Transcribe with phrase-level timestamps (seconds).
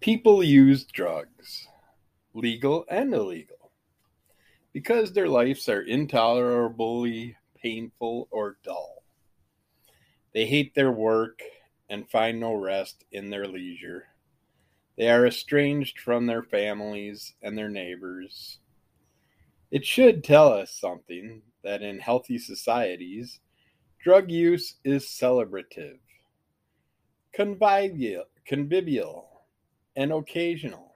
[0.00, 1.68] People use drugs,
[2.32, 3.70] legal and illegal,
[4.72, 9.04] because their lives are intolerably painful or dull.
[10.32, 11.42] They hate their work
[11.90, 14.06] and find no rest in their leisure.
[14.96, 18.58] They are estranged from their families and their neighbors.
[19.70, 23.40] It should tell us something that in healthy societies,
[24.02, 25.98] drug use is celebrative,
[27.34, 29.29] convivial, convivial
[29.96, 30.94] and occasional.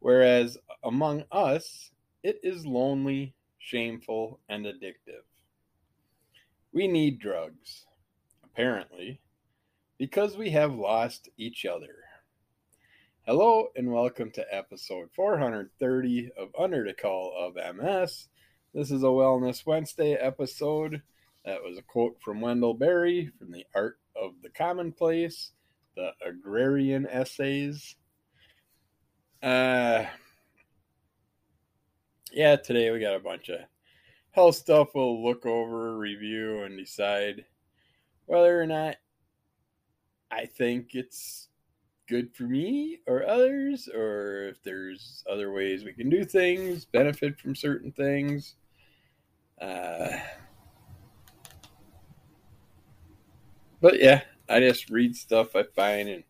[0.00, 1.90] Whereas among us,
[2.22, 5.24] it is lonely, shameful, and addictive.
[6.72, 7.86] We need drugs,
[8.42, 9.20] apparently,
[9.98, 11.94] because we have lost each other.
[13.26, 18.28] Hello, and welcome to episode 430 of Under the Call of MS.
[18.74, 21.00] This is a Wellness Wednesday episode.
[21.44, 25.52] That was a quote from Wendell Berry from The Art of the Commonplace
[25.96, 27.96] the agrarian essays.
[29.42, 30.04] Uh,
[32.32, 33.60] yeah, today we got a bunch of
[34.32, 37.44] health stuff we'll look over, review, and decide
[38.26, 38.96] whether or not
[40.30, 41.48] I think it's
[42.08, 47.38] good for me or others, or if there's other ways we can do things, benefit
[47.38, 48.56] from certain things.
[49.60, 50.16] Uh,
[53.80, 56.24] but yeah, I just read stuff I find and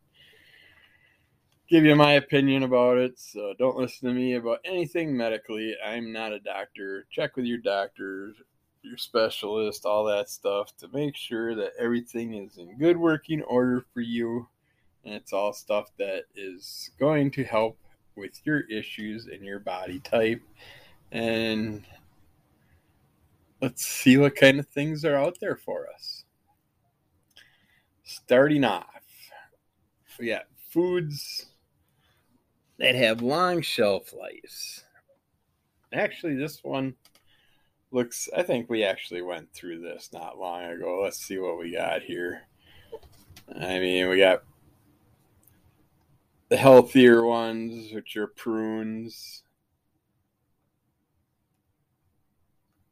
[1.69, 3.19] give you my opinion about it.
[3.19, 5.75] So don't listen to me about anything medically.
[5.85, 7.07] I'm not a doctor.
[7.11, 8.33] Check with your doctor,
[8.83, 13.85] your specialist, all that stuff to make sure that everything is in good working order
[13.93, 14.49] for you.
[15.05, 17.77] And it's all stuff that is going to help
[18.17, 20.41] with your issues and your body type.
[21.11, 21.85] And
[23.61, 26.25] let's see what kind of things are out there for us
[28.05, 29.03] starting off,
[30.19, 31.47] we got foods
[32.79, 34.85] that have long shelf lives.
[35.93, 36.95] Actually, this one
[37.91, 41.01] looks, I think we actually went through this not long ago.
[41.03, 42.43] Let's see what we got here.
[43.49, 44.43] I mean, we got
[46.49, 49.43] the healthier ones, which are prunes,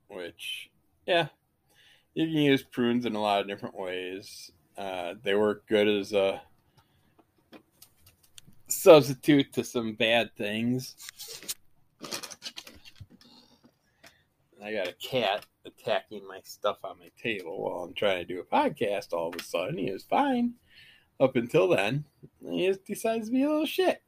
[0.09, 0.71] which,
[1.07, 1.29] yeah,
[2.15, 4.53] you can use prunes in a lot of different ways.
[4.77, 6.41] Uh, they work good as a
[8.69, 10.97] substitute to some bad things.
[14.65, 18.41] I got a cat attacking my stuff on my table while I'm trying to do
[18.41, 19.13] a podcast.
[19.13, 20.55] All of a sudden, he was fine
[21.21, 22.05] up until then.
[22.49, 24.03] He just decides to be a little shit.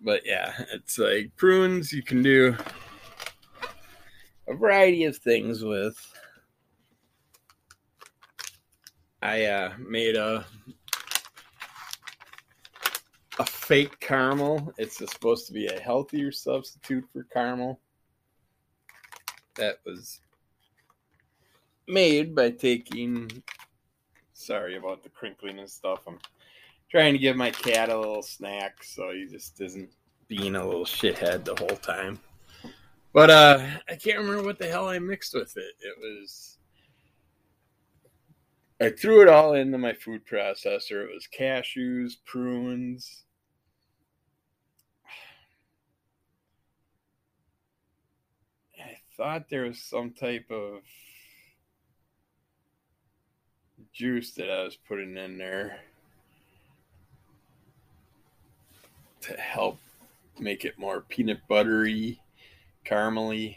[0.00, 2.56] But yeah, it's like prunes you can do
[4.48, 5.96] a variety of things with.
[9.26, 10.46] I uh, made a
[13.40, 14.72] a fake caramel.
[14.78, 17.80] It's supposed to be a healthier substitute for caramel.
[19.56, 20.20] That was
[21.88, 23.42] made by taking.
[24.32, 26.02] Sorry about the crinkling and stuff.
[26.06, 26.20] I'm
[26.88, 29.90] trying to give my cat a little snack, so he just isn't
[30.28, 32.20] being a little shithead the whole time.
[33.12, 35.74] But uh, I can't remember what the hell I mixed with it.
[35.80, 36.55] It was
[38.80, 41.04] I threw it all into my food processor.
[41.04, 43.24] It was cashews, prunes.
[48.78, 50.82] I thought there was some type of
[53.94, 55.80] juice that I was putting in there
[59.22, 59.78] to help
[60.38, 62.20] make it more peanut buttery,
[62.84, 63.56] caramely.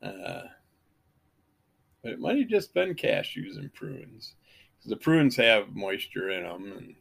[0.00, 0.44] Uh,
[2.06, 4.36] but it might have just been cashews and prunes
[4.78, 6.72] because the prunes have moisture in them.
[6.76, 6.94] And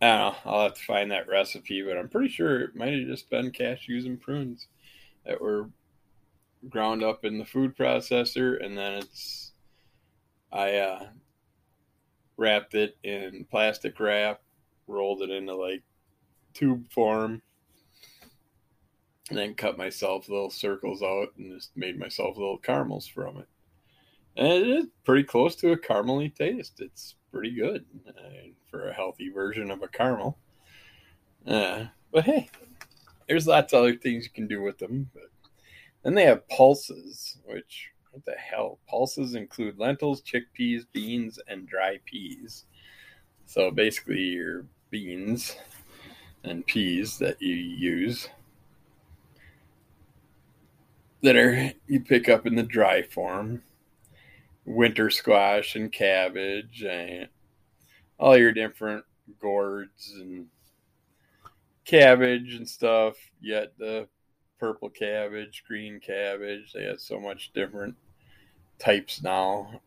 [0.00, 0.50] I don't know.
[0.50, 3.52] I'll have to find that recipe, but I'm pretty sure it might have just been
[3.52, 4.66] cashews and prunes
[5.24, 5.70] that were
[6.68, 9.52] ground up in the food processor, and then it's
[10.52, 11.06] I uh,
[12.36, 14.40] wrapped it in plastic wrap,
[14.88, 15.84] rolled it into like
[16.54, 17.40] tube form,
[19.28, 23.48] and then cut myself little circles out and just made myself little caramels from it.
[24.36, 26.80] And it is pretty close to a caramely taste.
[26.80, 30.38] It's pretty good uh, for a healthy version of a caramel.
[31.46, 32.50] Uh, but hey,
[33.28, 35.10] there's lots of other things you can do with them.
[35.12, 35.30] But
[36.02, 38.78] then they have pulses, which what the hell?
[38.88, 42.64] Pulses include lentils, chickpeas, beans, and dry peas.
[43.46, 45.56] So basically, your beans
[46.44, 48.28] and peas that you use
[51.22, 53.62] that are you pick up in the dry form
[54.64, 57.28] winter squash and cabbage and
[58.18, 59.04] all your different
[59.40, 60.46] gourds and
[61.84, 63.16] cabbage and stuff.
[63.40, 64.08] Yet the
[64.58, 67.96] purple cabbage, green cabbage, they have so much different
[68.78, 69.80] types now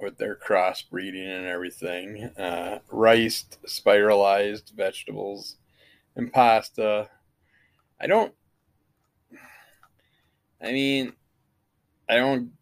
[0.00, 2.24] with their crossbreeding and everything.
[2.38, 5.56] Uh, rice, spiralized vegetables,
[6.14, 7.08] and pasta.
[8.00, 8.32] I don't.
[10.62, 11.12] I mean,
[12.08, 12.52] I don't.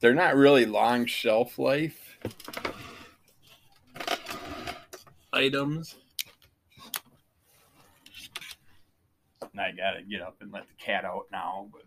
[0.00, 2.16] They're not really long shelf life
[5.32, 5.96] items.
[9.52, 11.82] And I gotta get up and let the cat out now, but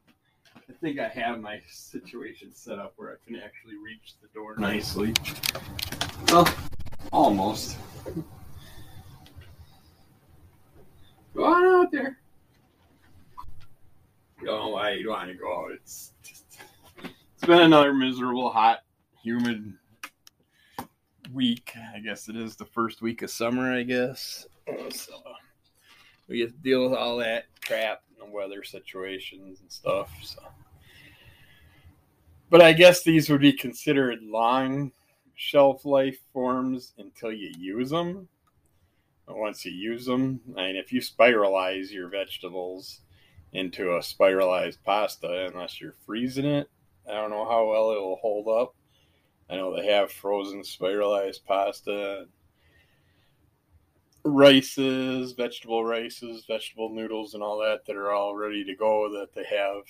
[0.56, 4.56] I think I have my situation set up where I can actually reach the door
[4.58, 5.14] nicely.
[6.28, 6.48] Well,
[7.12, 7.78] almost.
[11.36, 12.20] Go on out there.
[14.45, 15.72] Don't know why you want to go out.
[15.72, 16.44] It's just,
[17.01, 18.80] it's been another miserable, hot,
[19.22, 19.74] humid
[21.34, 21.72] week.
[21.95, 23.72] I guess it is the first week of summer.
[23.72, 24.45] I guess
[24.90, 25.13] so.
[26.28, 30.12] We get to deal with all that crap and the weather situations and stuff.
[30.22, 30.42] So,
[32.50, 34.92] but I guess these would be considered long
[35.36, 38.28] shelf life forms until you use them.
[39.25, 43.03] But once you use them, I mean, if you spiralize your vegetables
[43.54, 46.70] into a spiralized pasta, unless you're freezing it,
[47.08, 48.76] I don't know how well it will hold up.
[49.50, 52.26] I know they have frozen spiralized pasta,
[54.24, 59.34] rices, vegetable rices, vegetable noodles, and all that that are all ready to go that
[59.36, 59.84] they have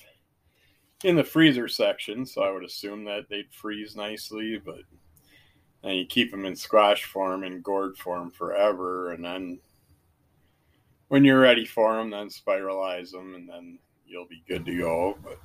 [1.04, 2.26] in the freezer section.
[2.26, 4.82] So I would assume that they'd freeze nicely, but
[5.84, 9.60] and you keep them in squash form and gourd form forever, and then
[11.14, 13.78] when you're ready for them, then spiralize them, and then
[14.08, 15.16] you'll be good to go.
[15.24, 15.38] But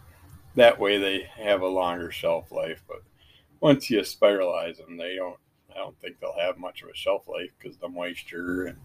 [0.54, 2.82] that way they have a longer shelf life.
[2.88, 3.02] But
[3.60, 5.36] once you spiralize them, they don't.
[5.70, 8.78] I don't think they'll have much of a shelf life because the moisture and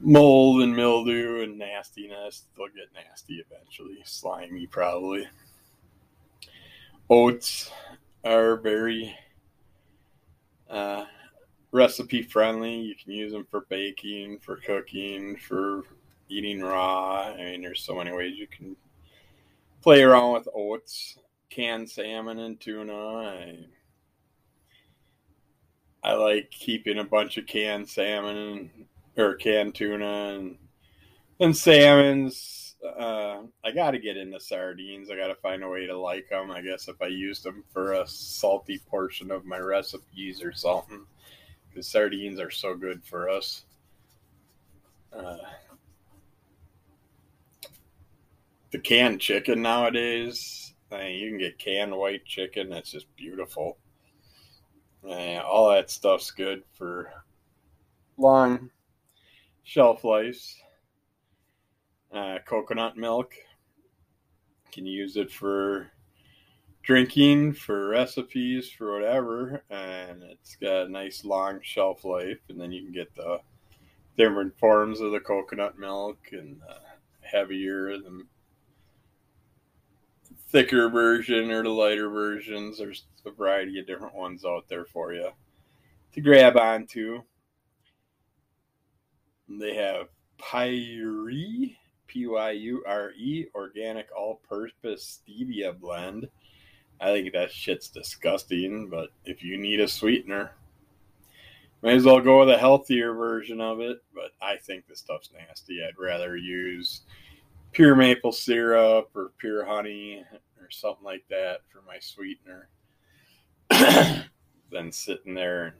[0.00, 2.42] mold and mildew and nastiness.
[2.56, 5.28] They'll get nasty eventually, slimy probably.
[7.08, 7.70] Oats
[8.24, 9.16] are very
[10.68, 11.04] uh,
[11.72, 12.74] recipe friendly.
[12.74, 15.82] You can use them for baking, for cooking, for
[16.28, 17.32] eating raw.
[17.34, 18.76] I mean, there's so many ways you can
[19.82, 21.18] play around with oats
[21.50, 22.94] canned salmon and tuna.
[22.94, 23.58] I,
[26.02, 28.70] I like keeping a bunch of canned salmon
[29.16, 30.56] or canned tuna and
[31.40, 32.76] and salmons.
[32.98, 35.10] Uh, I got to get into sardines.
[35.10, 36.50] I got to find a way to like them.
[36.50, 41.04] I guess if I used them for a salty portion of my recipes or something,
[41.72, 43.64] because sardines are so good for us.
[45.16, 45.36] Uh,
[48.70, 51.16] the canned chicken nowadays thing.
[51.16, 52.68] You can get canned white chicken.
[52.68, 53.78] That's just beautiful.
[55.04, 57.12] All that stuff's good for
[58.16, 58.70] long
[59.62, 60.54] shelf life.
[62.12, 63.34] Uh, coconut milk.
[64.66, 65.90] You can use it for
[66.82, 69.62] drinking, for recipes, for whatever.
[69.70, 72.40] And it's got a nice long shelf life.
[72.48, 73.40] And then you can get the
[74.16, 76.60] different forms of the coconut milk and
[77.20, 78.24] heavier, the
[80.50, 82.78] thicker version or the lighter versions.
[82.78, 85.30] There's a variety of different ones out there for you
[86.12, 87.22] to grab onto.
[89.48, 90.08] They have
[90.38, 96.28] Pyure, P Y U R E, organic all purpose stevia blend.
[97.00, 100.52] I think that shit's disgusting, but if you need a sweetener,
[101.82, 104.02] may as well go with a healthier version of it.
[104.14, 105.80] But I think this stuff's nasty.
[105.82, 107.02] I'd rather use
[107.72, 110.24] pure maple syrup or pure honey
[110.60, 112.68] or something like that for my sweetener
[114.70, 115.76] than sitting there and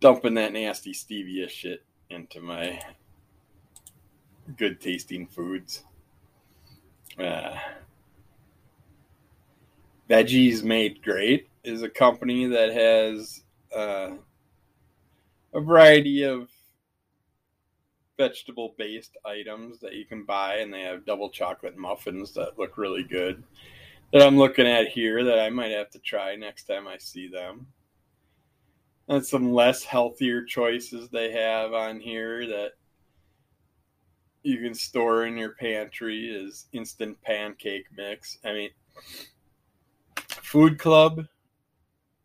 [0.00, 2.80] dumping that nasty stevia shit into my
[4.56, 5.84] good tasting foods.
[7.18, 7.56] Uh,
[10.08, 13.42] Veggies Made Great is a company that has
[13.74, 14.10] uh,
[15.54, 16.48] a variety of
[18.18, 22.76] vegetable based items that you can buy, and they have double chocolate muffins that look
[22.76, 23.42] really good.
[24.12, 27.26] That I'm looking at here that I might have to try next time I see
[27.26, 27.66] them.
[29.08, 32.72] And some less healthier choices they have on here that
[34.42, 38.38] you can store in your pantry is instant pancake mix.
[38.44, 38.70] I mean,
[40.54, 41.26] Food Club.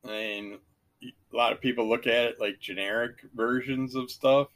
[0.06, 0.60] I mean,
[1.04, 4.48] a lot of people look at it like generic versions of stuff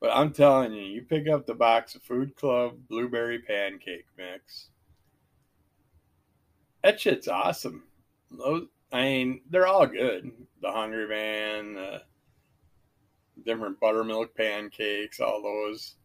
[0.00, 4.68] but I'm telling you, you pick up the box of Food Club blueberry pancake mix,
[6.82, 7.82] that shit's awesome.
[8.30, 10.30] Those, I mean, they're all good.
[10.62, 12.02] The Hungry Man, the
[13.44, 15.96] different buttermilk pancakes, all those,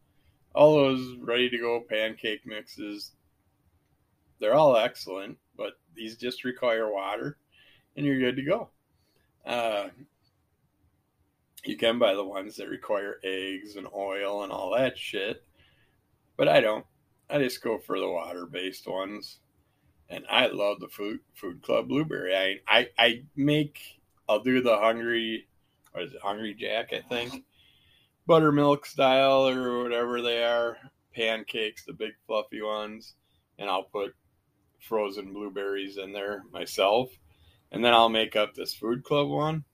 [0.54, 3.12] all those ready to go pancake mixes.
[4.40, 5.38] They're all excellent,
[5.94, 7.38] these just require water,
[7.96, 8.70] and you're good to go.
[9.44, 9.88] Uh,
[11.64, 15.44] you can buy the ones that require eggs and oil and all that shit,
[16.36, 16.84] but I don't.
[17.28, 19.38] I just go for the water based ones
[20.08, 22.36] and I love the food food club blueberry.
[22.36, 23.80] I I, I make
[24.28, 25.48] I'll do the hungry
[25.92, 27.44] what is it, hungry jack, I think.
[28.26, 30.76] Buttermilk style or whatever they are.
[31.14, 33.14] Pancakes, the big fluffy ones.
[33.58, 34.14] And I'll put
[34.84, 37.10] frozen blueberries in there myself.
[37.72, 39.64] And then I'll make up this food club one.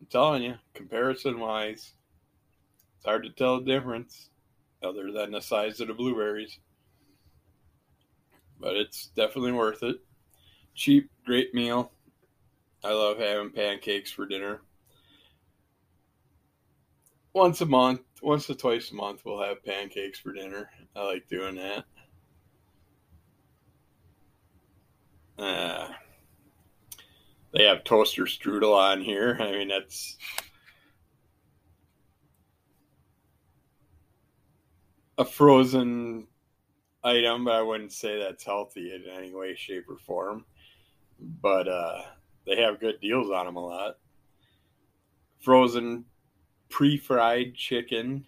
[0.00, 1.92] I'm telling you, comparison wise,
[2.96, 4.30] it's hard to tell the difference
[4.82, 6.58] other than the size of the blueberries
[8.58, 9.96] but it's definitely worth it.
[10.74, 11.92] Cheap, great meal.
[12.84, 14.60] I love having pancakes for dinner.
[17.32, 20.70] Once a month, once or twice a month, we'll have pancakes for dinner.
[20.94, 21.84] I like doing that.
[25.38, 25.88] Uh,
[27.52, 29.36] they have toaster strudel on here.
[29.40, 30.16] I mean, that's
[35.18, 36.26] a frozen
[37.02, 40.44] item, but I wouldn't say that's healthy in any way, shape, or form.
[41.18, 42.02] But uh,
[42.46, 43.98] they have good deals on them a lot.
[45.40, 46.04] Frozen
[46.68, 48.26] pre fried chicken.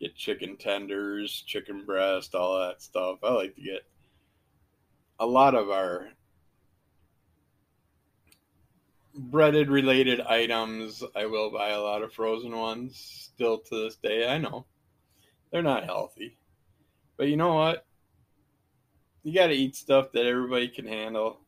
[0.00, 3.18] Get chicken tenders, chicken breast, all that stuff.
[3.22, 3.82] I like to get
[5.18, 6.08] a lot of our
[9.16, 11.02] breaded related items.
[11.14, 14.28] I will buy a lot of frozen ones still to this day.
[14.28, 14.66] I know
[15.50, 16.38] they're not healthy.
[17.16, 17.86] But you know what?
[19.24, 21.40] you got to eat stuff that everybody can handle.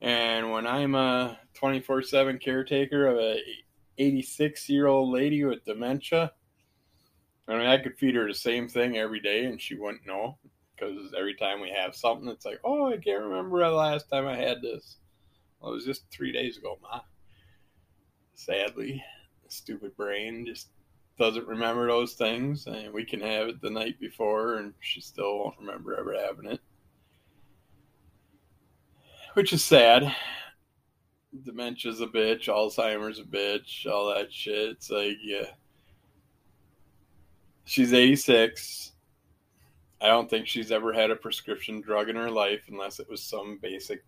[0.00, 3.40] And when I'm a 24 7 caretaker of a
[3.98, 6.32] 86 year old lady with dementia,
[7.48, 10.38] I mean, I could feed her the same thing every day and she wouldn't know
[10.76, 14.26] because every time we have something, it's like, oh, I can't remember the last time
[14.26, 14.98] I had this.
[15.62, 17.00] Well, it was just three days ago, Ma.
[18.34, 19.02] Sadly,
[19.48, 20.68] stupid brain just
[21.18, 22.66] doesn't remember those things.
[22.66, 26.50] And we can have it the night before and she still won't remember ever having
[26.50, 26.60] it
[29.34, 30.14] which is sad.
[31.44, 34.70] Dementia's a bitch, Alzheimer's a bitch, all that shit.
[34.70, 35.46] It's like, yeah.
[37.64, 38.92] She's 86.
[40.00, 43.22] I don't think she's ever had a prescription drug in her life unless it was
[43.22, 44.04] some basic,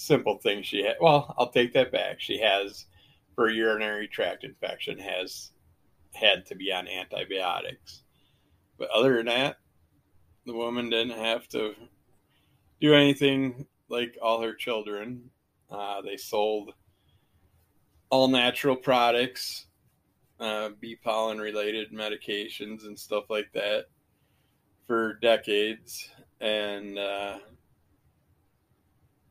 [0.00, 0.96] simple thing she had.
[1.00, 2.20] Well, I'll take that back.
[2.20, 2.86] She has,
[3.34, 5.50] for urinary tract infection, has
[6.14, 8.02] had to be on antibiotics.
[8.78, 9.58] But other than that,
[10.46, 11.74] the woman didn't have to
[12.80, 15.30] do anything like all her children.
[15.70, 16.72] Uh, they sold
[18.08, 19.66] all natural products,
[20.40, 23.84] uh, bee pollen related medications, and stuff like that
[24.86, 26.08] for decades.
[26.40, 27.38] And uh,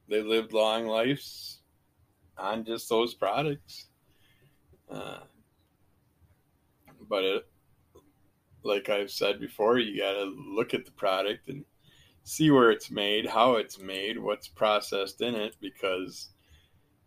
[0.09, 1.59] they lived long lives
[2.37, 3.87] on just those products.
[4.89, 5.19] Uh,
[7.07, 7.47] but it,
[8.63, 11.63] like I've said before, you got to look at the product and
[12.23, 16.29] see where it's made, how it's made, what's processed in it, because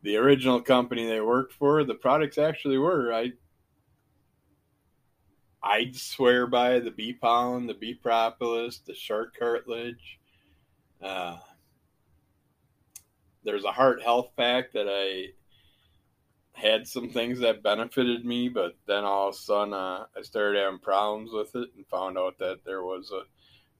[0.03, 3.13] the original company they worked for, the products actually were.
[3.13, 3.33] I
[5.63, 10.19] I'd swear by the bee pollen, the bee propolis, the shark cartilage.
[11.01, 11.37] Uh,
[13.45, 15.33] there's a heart health pack that I
[16.53, 20.61] had some things that benefited me, but then all of a sudden uh, I started
[20.61, 23.23] having problems with it and found out that there was a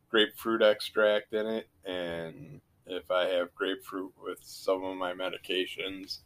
[0.09, 6.19] grapefruit extract in it, and if I have grapefruit with some of my medications,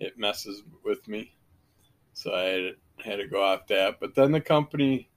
[0.00, 1.34] it messes with me.
[2.12, 4.00] So I had, had to go off that.
[4.00, 5.10] But then the company,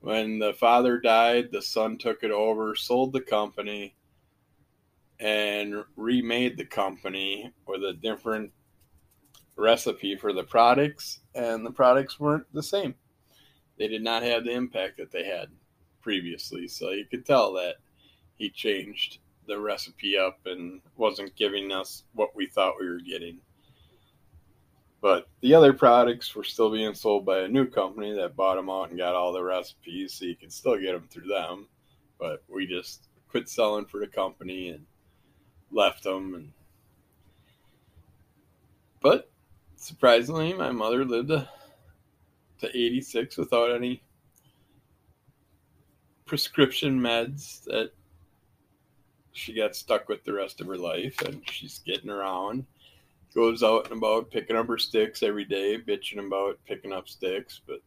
[0.00, 3.94] when the father died, the son took it over, sold the company,
[5.20, 8.50] and remade the company with a different
[9.56, 12.94] recipe for the products, and the products weren't the same.
[13.78, 15.48] They did not have the impact that they had
[16.00, 16.66] previously.
[16.68, 17.76] So you could tell that
[18.36, 23.38] he changed the recipe up and wasn't giving us what we thought we were getting.
[25.02, 28.70] But the other products were still being sold by a new company that bought them
[28.70, 31.68] out and got all the recipes, so you could still get them through them.
[32.18, 34.84] But we just quit selling for the company and
[35.70, 36.34] left them.
[36.34, 36.52] And
[39.00, 39.30] but
[39.76, 41.48] surprisingly, my mother lived to,
[42.60, 44.02] to 86 without any
[46.26, 47.90] prescription meds that
[49.32, 52.66] she got stuck with the rest of her life and she's getting around.
[53.34, 57.60] Goes out and about picking up her sticks every day, bitching about picking up sticks,
[57.66, 57.80] but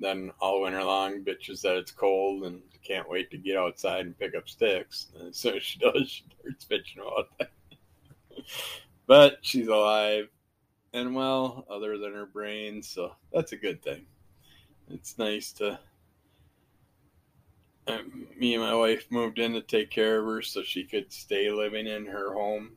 [0.00, 4.18] then all winter long bitches that it's cold and can't wait to get outside and
[4.18, 5.08] pick up sticks.
[5.18, 7.50] And so she does, she starts bitching about that.
[9.06, 10.28] but she's alive
[10.92, 14.06] and well, other than her brain, so that's a good thing.
[14.88, 15.78] It's nice to
[17.86, 21.12] um, me and my wife moved in to take care of her so she could
[21.12, 22.72] stay living in her home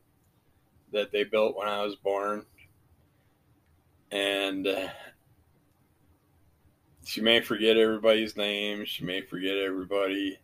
[0.91, 2.45] that they built when I was born.
[4.11, 4.89] And uh,
[7.05, 8.85] she may forget everybody's name.
[8.85, 10.37] She may forget everybody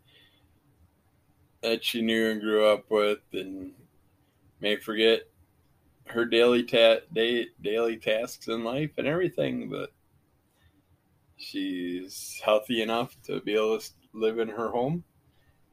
[1.61, 3.73] that she knew and grew up with, and
[4.59, 5.21] may forget
[6.07, 9.69] her daily ta- day, daily tasks in life and everything.
[9.69, 9.91] But
[11.37, 15.03] she's healthy enough to be able to live in her home.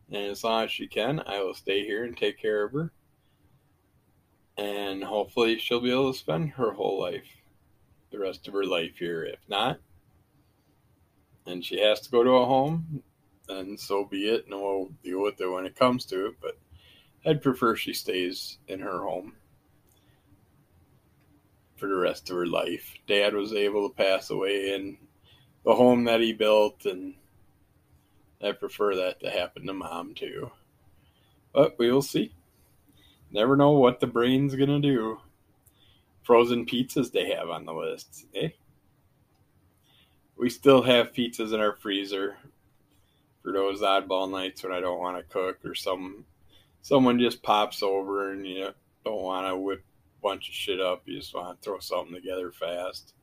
[0.09, 2.93] And as long as she can, I will stay here and take care of her.
[4.57, 7.27] And hopefully, she'll be able to spend her whole life,
[8.11, 9.25] the rest of her life here.
[9.25, 9.81] If not,
[11.47, 13.03] and she has to go to a home,
[13.49, 16.35] then so be it, and we'll deal with it when it comes to it.
[16.41, 16.59] But
[17.25, 19.35] I'd prefer she stays in her home
[21.77, 22.95] for the rest of her life.
[23.07, 24.99] Dad was able to pass away in
[25.65, 27.15] the home that he built, and
[28.43, 30.51] I prefer that to happen to mom too.
[31.53, 32.33] But we will see.
[33.31, 35.21] Never know what the brain's gonna do.
[36.23, 38.49] Frozen pizzas they have on the list, eh?
[40.37, 42.37] We still have pizzas in our freezer
[43.43, 46.25] for those oddball nights when I don't want to cook or some
[46.83, 48.69] someone just pops over and you
[49.05, 51.03] don't want to whip a bunch of shit up.
[51.07, 53.15] You just want to throw something together fast.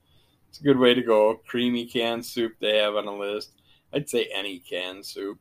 [0.50, 1.42] It's a good way to go.
[1.48, 3.54] Creamy canned soup they have on the list.
[3.94, 5.40] I'd say any canned soup.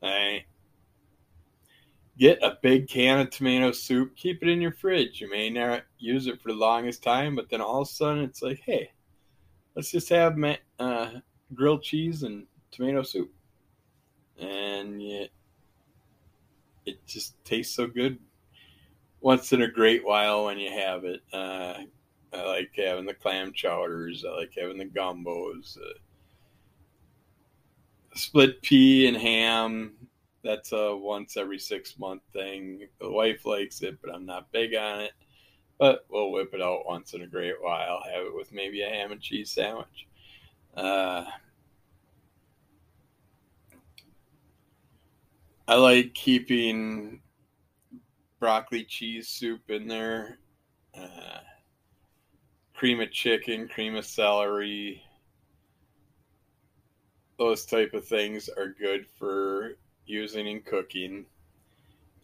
[0.00, 0.46] Hey,
[2.18, 4.16] get a big can of tomato soup.
[4.16, 5.20] Keep it in your fridge.
[5.20, 8.24] You may not use it for the longest time, but then all of a sudden
[8.24, 8.92] it's like, hey,
[9.74, 10.36] let's just have
[10.80, 11.10] uh,
[11.54, 13.30] grilled cheese and tomato soup,
[14.40, 15.26] and yeah,
[16.86, 18.18] it just tastes so good.
[19.20, 21.20] Once in a great while when you have it.
[21.32, 21.74] Uh,
[22.32, 24.24] I like having the clam chowders.
[24.24, 25.76] I like having the gumbos.
[25.76, 25.98] Uh,
[28.14, 29.92] split pea and ham.
[30.42, 32.86] That's a once every six month thing.
[33.00, 35.12] The wife likes it, but I'm not big on it.
[35.78, 38.00] But we'll whip it out once in a great while.
[38.12, 40.06] Have it with maybe a ham and cheese sandwich.
[40.76, 41.24] Uh,
[45.68, 47.20] I like keeping
[48.40, 50.38] broccoli cheese soup in there.
[50.98, 51.40] Uh,
[52.74, 55.02] cream of chicken, cream of celery,
[57.38, 61.24] those type of things are good for using in cooking.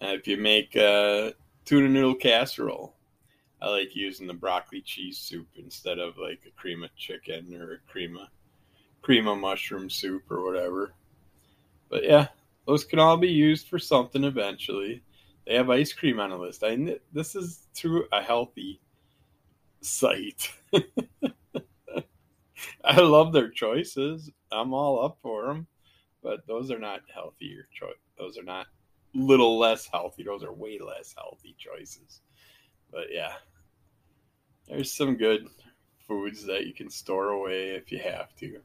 [0.03, 1.33] Uh, if you make a
[1.65, 2.96] tuna noodle casserole,
[3.61, 7.73] I like using the broccoli cheese soup instead of like a cream of chicken or
[7.75, 8.19] a cream
[9.29, 10.93] of mushroom soup or whatever.
[11.89, 12.29] But yeah,
[12.67, 15.03] those can all be used for something eventually.
[15.47, 16.65] They have ice cream on the list.
[16.65, 18.81] I this is through a healthy
[19.81, 20.53] site.
[22.85, 24.31] I love their choices.
[24.51, 25.67] I'm all up for them,
[26.23, 27.95] but those are not healthier choice.
[28.19, 28.67] Those are not
[29.15, 30.25] little less healthy.
[30.25, 32.21] Those are way less healthy choices.
[32.91, 33.35] But yeah,
[34.69, 35.49] there's some good
[36.07, 38.61] foods that you can store away if you have to.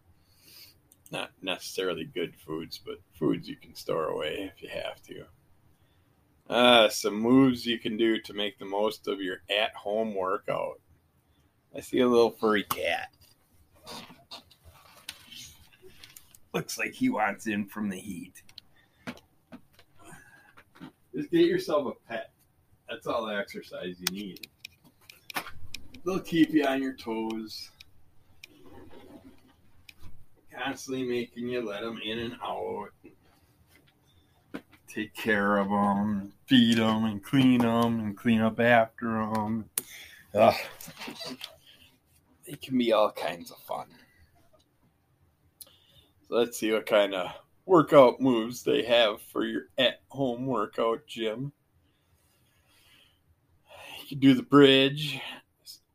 [1.11, 5.25] Not necessarily good foods, but foods you can store away if you have to.
[6.49, 10.79] Uh, some moves you can do to make the most of your at home workout.
[11.75, 13.09] I see a little furry cat.
[16.53, 18.43] Looks like he wants in from the heat.
[21.15, 22.31] Just get yourself a pet.
[22.91, 24.47] That's all the exercise you need.
[26.05, 27.71] They'll keep you on your toes.
[30.53, 32.89] Constantly making you let them in and out.
[34.89, 39.69] Take care of them, feed them, and clean them, and clean up after them.
[40.35, 40.53] Ugh.
[42.45, 43.87] It can be all kinds of fun.
[46.27, 47.31] So let's see what kind of
[47.65, 51.53] workout moves they have for your at home workout gym.
[54.11, 55.21] Can do the bridge,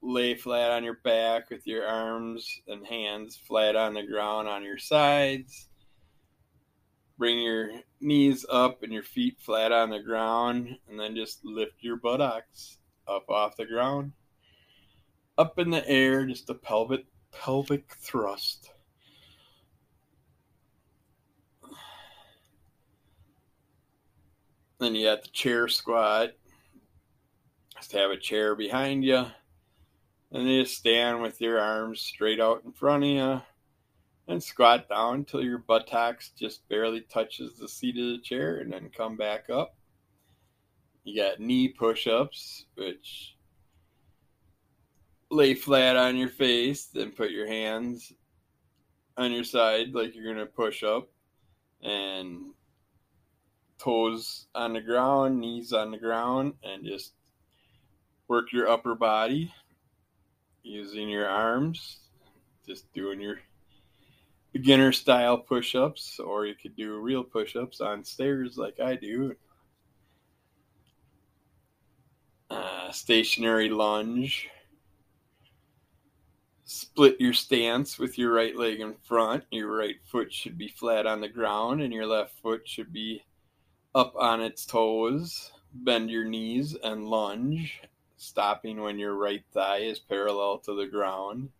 [0.00, 4.62] lay flat on your back with your arms and hands flat on the ground on
[4.62, 5.68] your sides.
[7.18, 11.74] Bring your knees up and your feet flat on the ground, and then just lift
[11.80, 14.12] your buttocks up off the ground.
[15.36, 18.70] Up in the air, just a pelvic pelvic thrust.
[24.78, 26.30] Then you have the chair squat.
[27.76, 29.26] Just have a chair behind you.
[30.32, 33.42] And you stand with your arms straight out in front of you
[34.28, 38.72] and squat down until your buttocks just barely touches the seat of the chair and
[38.72, 39.76] then come back up.
[41.04, 43.36] You got knee push-ups, which
[45.30, 48.12] lay flat on your face, then put your hands
[49.16, 51.08] on your side like you're going to push up
[51.82, 52.52] and
[53.78, 57.12] toes on the ground, knees on the ground, and just
[58.28, 59.52] work your upper body
[60.62, 61.98] using your arms,
[62.66, 63.38] just doing your
[64.52, 68.96] beginner style push ups, or you could do real push ups on stairs like I
[68.96, 69.34] do.
[72.50, 74.48] Uh, stationary lunge.
[76.64, 79.44] Split your stance with your right leg in front.
[79.50, 83.22] Your right foot should be flat on the ground, and your left foot should be
[83.94, 85.52] up on its toes.
[85.72, 87.82] Bend your knees and lunge,
[88.16, 91.50] stopping when your right thigh is parallel to the ground.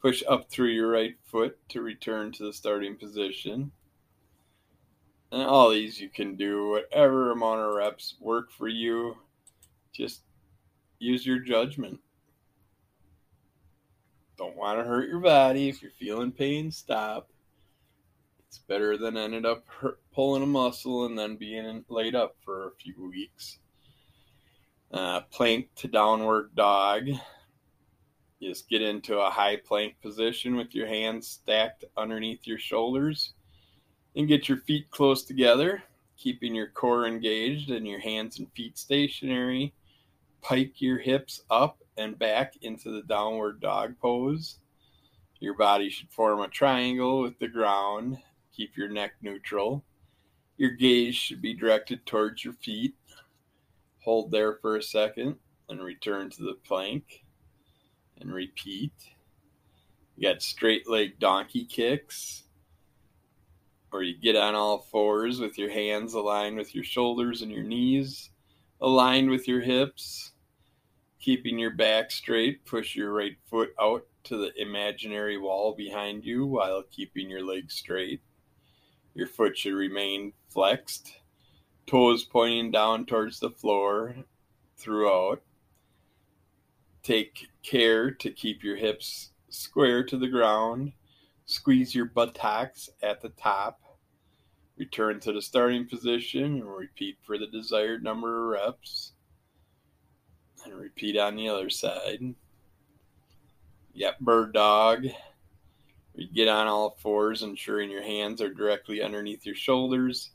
[0.00, 3.70] Push up through your right foot to return to the starting position.
[5.30, 9.16] And all these you can do whatever amount of reps work for you.
[9.92, 10.22] Just
[10.98, 12.00] use your judgment
[14.40, 15.68] don't want to hurt your body.
[15.68, 17.28] If you're feeling pain, stop.
[18.48, 22.68] It's better than ended up hurt, pulling a muscle and then being laid up for
[22.68, 23.58] a few weeks.
[24.92, 27.08] Uh, plank to downward dog.
[28.42, 33.34] Just get into a high plank position with your hands stacked underneath your shoulders
[34.16, 35.82] and get your feet close together,
[36.16, 39.72] keeping your core engaged and your hands and feet stationary.
[40.42, 44.58] Pike your hips up and back into the downward dog pose.
[45.38, 48.18] Your body should form a triangle with the ground.
[48.56, 49.84] Keep your neck neutral.
[50.56, 52.94] Your gaze should be directed towards your feet.
[54.04, 55.36] Hold there for a second
[55.68, 57.24] and return to the plank
[58.20, 58.92] and repeat.
[60.16, 62.44] You got straight leg donkey kicks,
[63.92, 67.64] or you get on all fours with your hands aligned with your shoulders and your
[67.64, 68.30] knees,
[68.80, 70.32] aligned with your hips
[71.20, 76.46] Keeping your back straight, push your right foot out to the imaginary wall behind you
[76.46, 78.22] while keeping your legs straight.
[79.14, 81.19] Your foot should remain flexed,
[81.86, 84.14] toes pointing down towards the floor
[84.76, 85.42] throughout.
[87.02, 90.92] Take care to keep your hips square to the ground.
[91.46, 93.80] Squeeze your buttocks at the top.
[94.76, 99.12] Return to the starting position and repeat for the desired number of reps.
[100.64, 102.34] And repeat on the other side.
[103.94, 105.06] Yep, bird dog.
[106.14, 110.30] You get on all fours, ensuring your hands are directly underneath your shoulders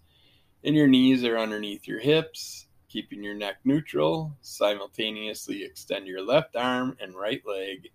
[0.65, 4.36] and your knees are underneath your hips, keeping your neck neutral.
[4.41, 7.89] Simultaneously extend your left arm and right leg,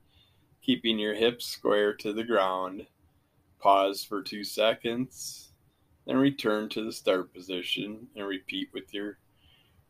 [0.62, 2.86] keeping your hips square to the ground.
[3.58, 5.50] Pause for two seconds,
[6.06, 9.18] then return to the start position and repeat with your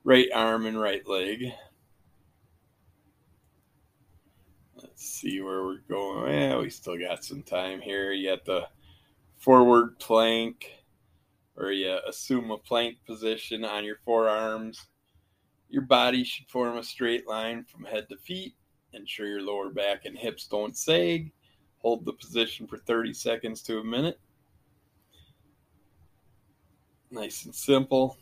[0.02, 1.52] right arm and right leg.
[4.74, 6.32] Let's see where we're going.
[6.32, 8.10] Yeah, we still got some time here.
[8.12, 8.68] You got the
[9.36, 10.79] forward plank,
[11.60, 14.86] where you assume a plank position on your forearms.
[15.68, 18.54] Your body should form a straight line from head to feet.
[18.94, 21.30] Ensure your lower back and hips don't sag.
[21.80, 24.18] Hold the position for 30 seconds to a minute.
[27.10, 28.16] Nice and simple.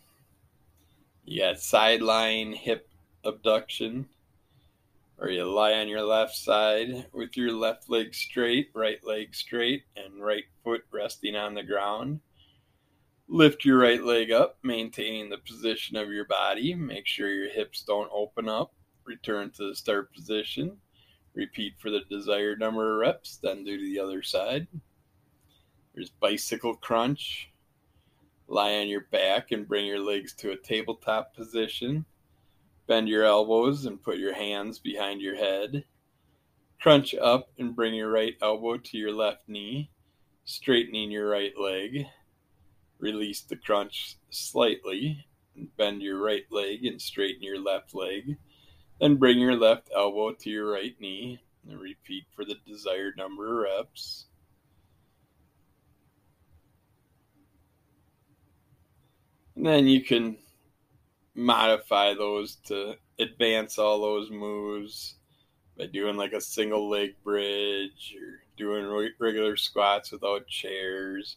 [1.24, 2.88] You got sideline hip
[3.24, 4.09] abduction
[5.16, 9.85] or you lie on your left side with your left leg straight, right leg straight,
[9.96, 12.18] and right foot resting on the ground.
[13.31, 16.75] Lift your right leg up, maintaining the position of your body.
[16.75, 18.73] Make sure your hips don't open up.
[19.05, 20.79] Return to the start position.
[21.35, 24.67] Repeat for the desired number of reps, then do the other side.
[25.95, 27.51] There's bicycle crunch.
[28.47, 32.07] Lie on your back and bring your legs to a tabletop position.
[32.87, 35.85] Bend your elbows and put your hands behind your head.
[36.81, 39.91] Crunch up and bring your right elbow to your left knee,
[40.47, 42.07] straightening your right leg.
[42.99, 45.27] Release the crunch slightly.
[45.57, 48.37] And bend your right leg and straighten your left leg.
[49.01, 53.65] Then bring your left elbow to your right knee and repeat for the desired number
[53.65, 54.27] of reps.
[59.57, 60.37] And then you can
[61.35, 65.17] modify those to advance all those moves
[65.77, 71.37] by doing like a single leg bridge or doing regular squats without chairs,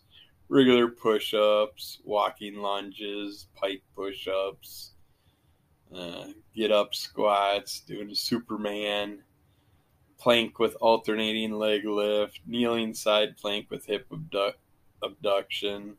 [0.51, 4.91] regular push ups, walking lunges, pike push ups,
[5.95, 9.23] uh, get up squats, doing a Superman,
[10.19, 14.59] plank with alternating leg lift, kneeling side plank with hip abduct,
[15.01, 15.95] abduction,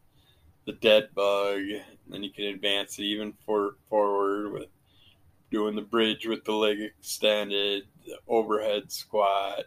[0.66, 1.62] the dead bug.
[2.06, 4.68] Then you can advance it even for, forward with
[5.50, 9.64] doing the bridge with the leg extended, the overhead squat,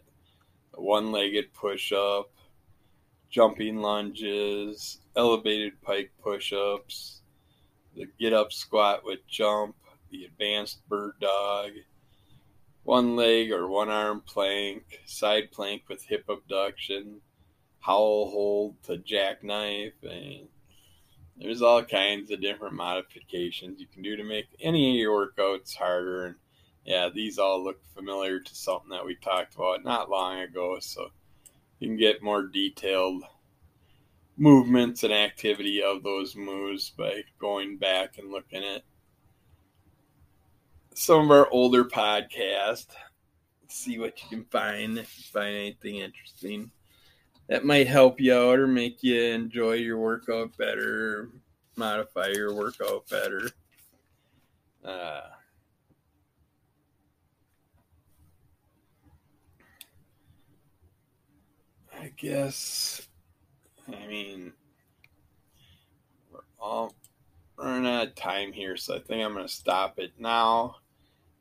[0.75, 2.29] one legged push up,
[3.35, 7.21] jumping lunges, elevated pike push ups,
[7.93, 9.75] the get up squat with jump,
[10.09, 11.71] the advanced bird dog,
[12.83, 17.19] one leg or one arm plank, side plank with hip abduction,
[17.79, 20.47] hollow hold to jackknife, and
[21.35, 25.75] there's all kinds of different modifications you can do to make any of your workouts
[25.75, 26.27] harder.
[26.27, 26.35] And
[26.85, 30.77] yeah, these all look familiar to something that we talked about not long ago.
[30.79, 31.09] So
[31.79, 33.23] you can get more detailed
[34.37, 38.83] movements and activity of those moves by going back and looking at
[40.93, 42.93] some of our older podcasts.
[43.67, 46.71] See what you can find if you find anything interesting
[47.47, 51.29] that might help you out or make you enjoy your workout better,
[51.75, 53.49] modify your workout better.
[54.83, 55.21] Uh,
[62.05, 63.07] I guess,
[63.91, 64.53] I mean,
[66.31, 66.93] we're all
[67.57, 70.75] running out of time here, so I think I'm going to stop it now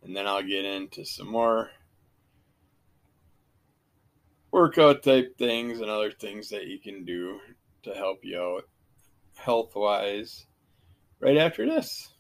[0.03, 1.68] and then I'll get into some more
[4.53, 7.40] workout type things and other things that you can do
[7.83, 8.64] to help you out
[9.35, 10.46] health wise
[11.20, 12.13] right after this.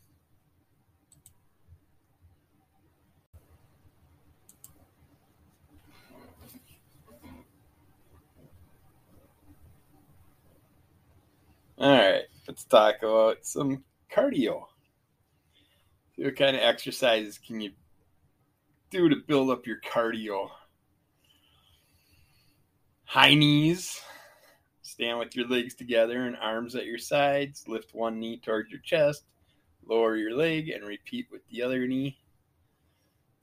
[11.84, 14.62] All right, let's talk about some cardio.
[16.16, 17.72] What kind of exercises can you
[18.88, 20.48] do to build up your cardio?
[23.04, 24.00] High knees.
[24.80, 27.68] Stand with your legs together and arms at your sides.
[27.68, 29.24] Lift one knee towards your chest.
[29.86, 32.16] Lower your leg and repeat with the other knee.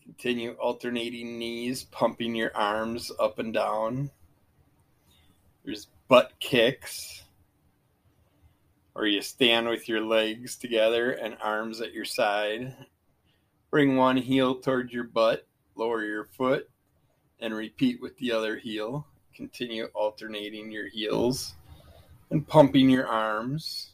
[0.01, 4.09] Continue alternating knees, pumping your arms up and down.
[5.63, 7.21] There's butt kicks,
[9.01, 12.75] or you stand with your legs together and arms at your side.
[13.71, 16.69] Bring one heel towards your butt, lower your foot,
[17.39, 21.55] and repeat with the other heel continue alternating your heels
[22.29, 23.93] and pumping your arms.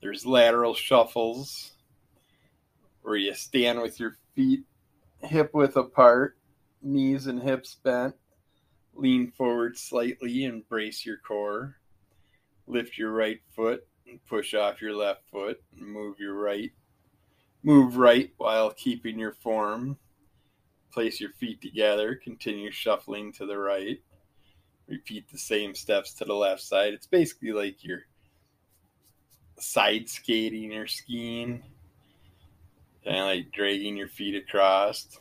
[0.00, 1.72] There's lateral shuffles
[3.02, 4.62] where you stand with your feet
[5.22, 6.36] hip width apart,
[6.82, 8.14] knees and hips bent,
[8.94, 11.78] lean forward slightly and brace your core.
[12.66, 16.72] Lift your right foot and push off your left foot and move your right.
[17.62, 19.96] Move right while keeping your form
[20.94, 22.14] Place your feet together.
[22.14, 24.00] Continue shuffling to the right.
[24.86, 26.94] Repeat the same steps to the left side.
[26.94, 28.04] It's basically like you're
[29.58, 31.64] side skating or skiing,
[33.04, 35.18] kind of like dragging your feet across.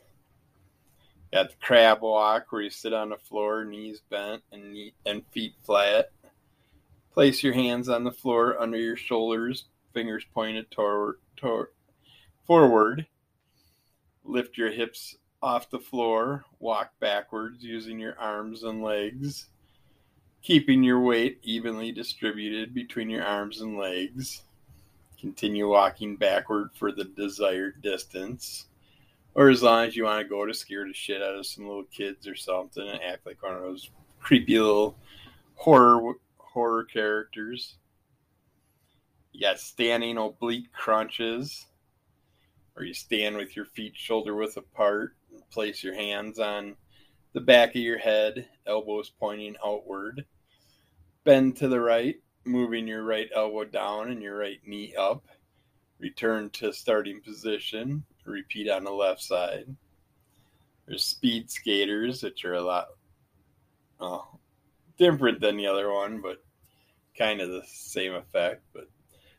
[1.34, 5.24] Got the crab walk where you sit on the floor, knees bent and knee, and
[5.32, 6.12] feet flat.
[7.14, 11.68] Place your hands on the floor under your shoulders, fingers pointed toward, toward
[12.48, 13.06] forward.
[14.24, 19.50] Lift your hips off the floor, walk backwards using your arms and legs,
[20.42, 24.42] keeping your weight evenly distributed between your arms and legs.
[25.20, 28.66] Continue walking backward for the desired distance.
[29.36, 31.68] Or as long as you want to go to scare the shit out of some
[31.68, 34.98] little kids or something and act like one of those creepy little
[35.56, 36.16] horror
[36.54, 37.76] horror characters.
[39.32, 41.66] You got standing oblique crunches,
[42.76, 46.76] or you stand with your feet shoulder width apart and place your hands on
[47.34, 50.26] the back of your head, elbows pointing outward.
[51.24, 55.26] Bend to the right, moving your right elbow down and your right knee up.
[56.00, 58.04] Return to starting position.
[58.26, 59.66] Repeat on the left side.
[60.86, 62.88] There's speed skaters, which are a lot
[64.00, 64.28] oh,
[64.98, 66.43] different than the other one, but
[67.18, 68.64] kind of the same effect.
[68.74, 68.90] But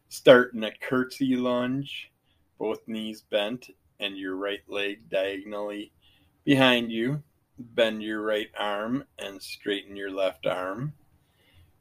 [0.09, 2.11] start in a curtsy lunge,
[2.59, 5.93] both knees bent and your right leg diagonally
[6.45, 7.23] behind you.
[7.59, 10.93] Bend your right arm and straighten your left arm.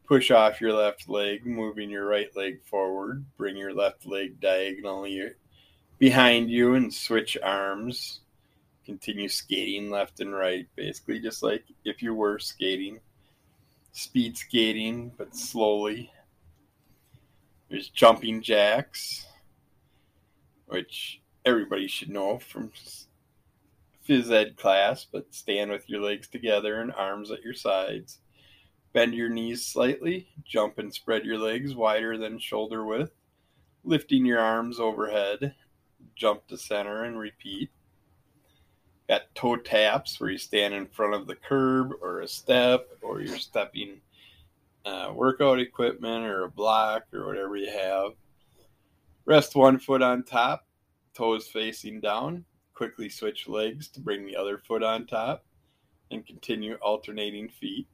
[0.06, 3.26] Push off your left leg, moving your right leg forward.
[3.38, 5.32] Bring your left leg diagonally
[5.98, 8.20] behind you and switch arms.
[8.86, 13.00] Continue skating left and right, basically just like if you were skating.
[13.94, 16.12] Speed skating, but slowly.
[17.70, 19.26] There's jumping jacks,
[20.66, 22.72] which everybody should know from
[24.08, 28.20] phys ed class, but stand with your legs together and arms at your sides.
[28.92, 33.14] Bend your knees slightly, jump and spread your legs wider than shoulder width,
[33.84, 35.56] lifting your arms overhead.
[36.16, 37.72] Jump to center and repeat.
[39.10, 43.22] Got toe taps where you stand in front of the curb or a step, or
[43.22, 44.00] you're stepping
[44.86, 48.12] uh, workout equipment or a block or whatever you have.
[49.26, 50.68] Rest one foot on top,
[51.14, 52.46] toes facing down.
[52.74, 55.46] Quickly switch legs to bring the other foot on top
[56.10, 57.88] and continue alternating feet.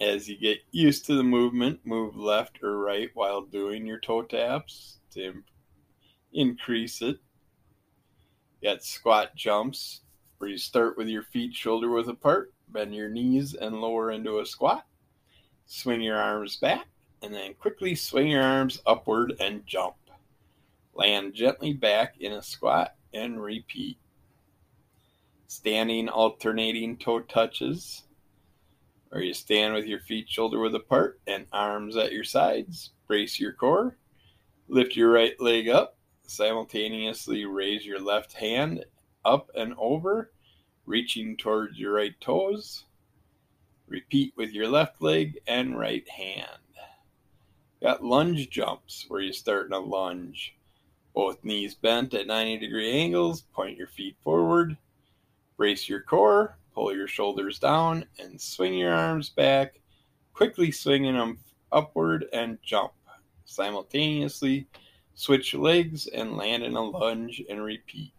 [0.00, 4.22] As you get used to the movement, move left or right while doing your toe
[4.22, 5.42] taps to
[6.32, 7.18] increase it.
[8.64, 10.00] Got squat jumps
[10.38, 14.38] where you start with your feet shoulder width apart, bend your knees and lower into
[14.38, 14.86] a squat.
[15.66, 16.86] Swing your arms back
[17.20, 19.96] and then quickly swing your arms upward and jump.
[20.94, 23.98] Land gently back in a squat and repeat.
[25.46, 28.04] Standing alternating toe touches
[29.12, 32.92] or you stand with your feet shoulder width apart and arms at your sides.
[33.08, 33.98] Brace your core.
[34.68, 35.98] Lift your right leg up.
[36.26, 38.84] Simultaneously raise your left hand
[39.24, 40.32] up and over,
[40.86, 42.84] reaching towards your right toes.
[43.86, 46.48] Repeat with your left leg and right hand.
[47.82, 50.56] Got lunge jumps where you start in a lunge.
[51.14, 53.42] Both knees bent at 90 degree angles.
[53.42, 54.76] Point your feet forward.
[55.56, 56.56] Brace your core.
[56.74, 59.80] Pull your shoulders down and swing your arms back,
[60.32, 61.38] quickly swinging them
[61.70, 62.92] upward and jump.
[63.44, 64.66] Simultaneously,
[65.14, 68.12] switch legs and land in a lunge and repeat.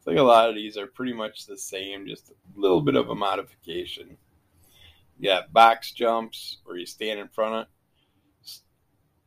[0.00, 2.96] I think a lot of these are pretty much the same, just a little bit
[2.96, 4.16] of a modification.
[5.18, 7.66] You got box jumps where you stand in front of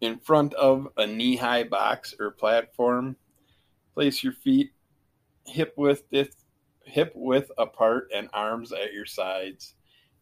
[0.01, 3.15] in front of a knee-high box or platform.
[3.93, 4.71] Place your feet
[5.45, 6.03] hip width
[6.85, 9.75] hip width apart and arms at your sides.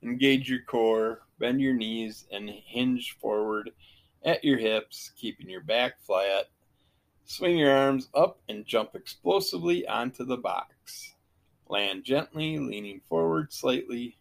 [0.03, 3.71] Engage your core, bend your knees, and hinge forward
[4.23, 6.45] at your hips, keeping your back flat.
[7.31, 11.15] Swing your arms up and jump explosively onto the box.
[11.69, 14.17] Land gently, leaning forward slightly.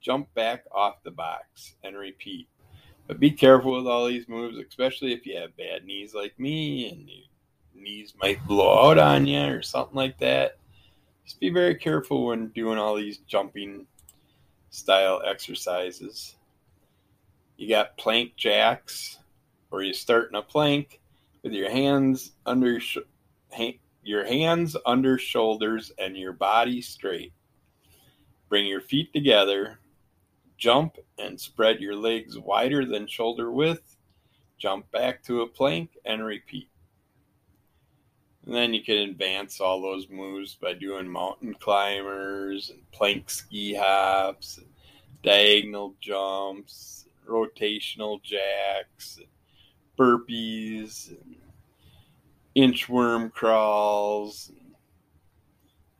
[0.00, 2.46] Jump back off the box and repeat.
[3.08, 6.88] But be careful with all these moves, especially if you have bad knees like me
[6.90, 7.24] and your
[7.74, 10.56] knees might blow out on you or something like that
[11.24, 13.86] just be very careful when doing all these jumping
[14.70, 16.36] style exercises.
[17.56, 19.18] You got plank jacks,
[19.70, 21.00] where you start in a plank
[21.44, 22.96] with your hands under sh-
[23.52, 27.32] ha- your hands under shoulders and your body straight.
[28.48, 29.78] Bring your feet together,
[30.56, 33.96] jump and spread your legs wider than shoulder width.
[34.58, 36.68] Jump back to a plank and repeat.
[38.46, 43.74] And then you can advance all those moves by doing mountain climbers and plank ski
[43.74, 44.60] hops,
[45.22, 49.18] diagonal jumps, rotational jacks,
[49.98, 51.36] burpees, and
[52.56, 54.52] inchworm crawls,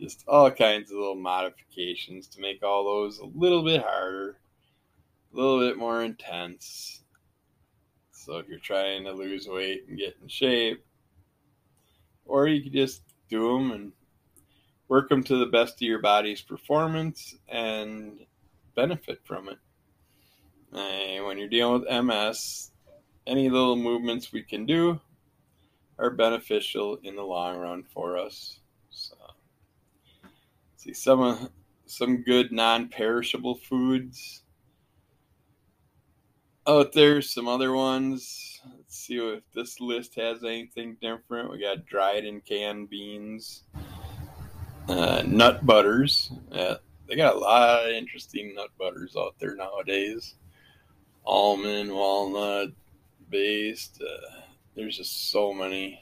[0.00, 4.36] just all kinds of little modifications to make all those a little bit harder,
[5.32, 7.02] a little bit more intense.
[8.12, 10.84] So if you're trying to lose weight and get in shape,
[12.24, 13.92] or you could just do them and
[14.88, 18.20] work them to the best of your body's performance and
[18.74, 19.58] benefit from it.
[20.72, 22.70] And when you're dealing with MS,
[23.26, 25.00] any little movements we can do
[25.98, 28.58] are beneficial in the long run for us.
[28.90, 29.14] So,
[30.76, 31.50] see some
[31.86, 34.42] some good non-perishable foods
[36.66, 37.22] out there.
[37.22, 41.50] Some other ones Let's see if this list has anything different.
[41.50, 43.64] We got dried and canned beans,
[44.88, 46.30] uh, nut butters.
[46.52, 46.76] Uh,
[47.08, 50.36] they got a lot of interesting nut butters out there nowadays.
[51.26, 52.68] Almond, walnut
[53.30, 54.02] based.
[54.02, 54.40] Uh,
[54.74, 56.00] there's just so many.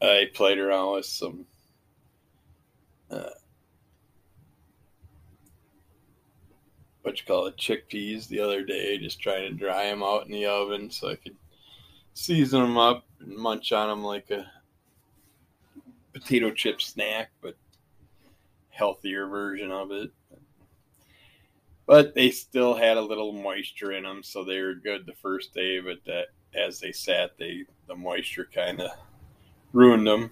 [0.00, 1.46] I played around with some
[3.10, 3.30] uh,
[7.02, 10.32] what you call it chickpeas the other day, just trying to dry them out in
[10.32, 11.36] the oven so I could
[12.12, 14.44] season them up and munch on them like a
[16.12, 17.56] potato chip snack, but
[18.70, 20.10] healthier version of it.
[21.88, 25.52] But they still had a little moisture in them, so they were good the first
[25.52, 25.80] day.
[25.80, 28.90] But that, as they sat, they the moisture kind of
[29.72, 30.30] ruined them.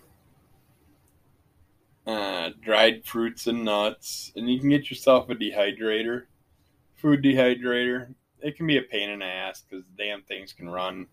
[2.07, 6.27] Uh, dried fruits and nuts, and you can get yourself a dehydrator
[6.97, 8.15] food dehydrator.
[8.41, 11.07] It can be a pain in the ass because damn things can run.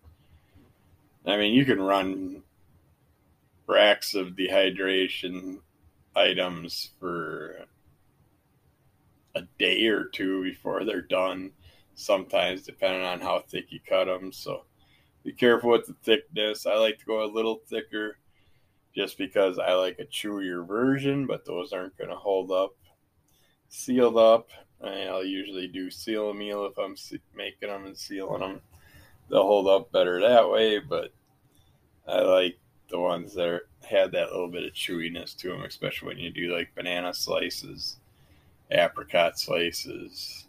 [1.26, 2.42] I mean, you can run
[3.66, 5.58] racks of dehydration
[6.14, 7.66] items for
[9.34, 11.52] a day or two before they're done.
[11.96, 14.32] Sometimes, depending on how thick you cut them.
[14.32, 14.64] So
[15.24, 16.66] be careful with the thickness.
[16.66, 18.18] I like to go a little thicker
[18.94, 22.74] just because I like a chewier version, but those aren't going to hold up
[23.74, 24.50] sealed up.
[24.82, 26.96] I'll usually do seal a meal if I'm
[27.34, 28.60] making them and sealing them.
[29.28, 31.12] They'll hold up better that way, but
[32.06, 32.58] I like
[32.90, 36.30] the ones that are, had that little bit of chewiness to them, especially when you
[36.30, 37.96] do like banana slices,
[38.74, 40.46] apricot slices.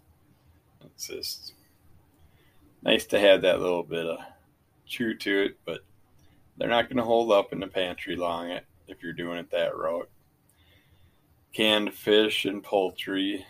[0.83, 1.53] It's just
[2.83, 4.19] nice to have that little bit of
[4.85, 5.79] chew to it, but
[6.57, 8.57] they're not going to hold up in the pantry long
[8.87, 10.09] if you're doing it that route.
[11.53, 13.45] Canned fish and poultry,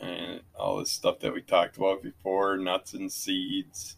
[0.00, 3.96] and all this stuff that we talked about before nuts and seeds.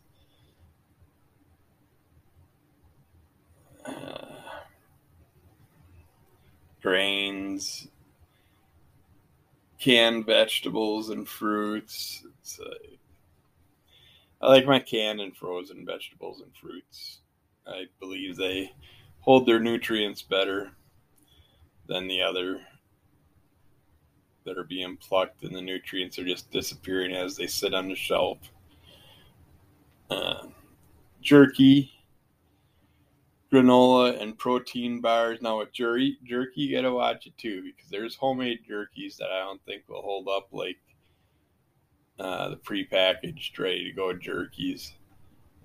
[3.84, 4.24] Uh,
[6.82, 7.88] grains,
[9.84, 12.24] canned vegetables and fruits.
[12.58, 12.70] Uh,
[14.40, 17.20] I like my canned and frozen vegetables and fruits.
[17.66, 18.72] I believe they
[19.20, 20.70] hold their nutrients better
[21.86, 22.62] than the other
[24.46, 27.94] that are being plucked, and the nutrients are just disappearing as they sit on the
[27.94, 28.38] shelf.
[30.08, 30.46] Uh,
[31.20, 31.92] jerky,
[33.54, 35.40] granola, and protein bars.
[35.40, 39.40] Now with jerky, jerky, you gotta watch it too because there's homemade jerkies that I
[39.40, 40.78] don't think will hold up like
[42.18, 44.92] uh, the prepackaged ready to go jerkies.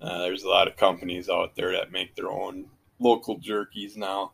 [0.00, 2.66] Uh, there's a lot of companies out there that make their own
[2.98, 4.32] local jerkies now,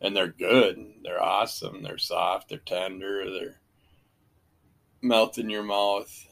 [0.00, 0.94] and they're good.
[1.02, 1.82] They're awesome.
[1.82, 2.48] They're soft.
[2.48, 3.24] They're tender.
[3.30, 3.60] They're
[5.00, 6.26] melt in your mouth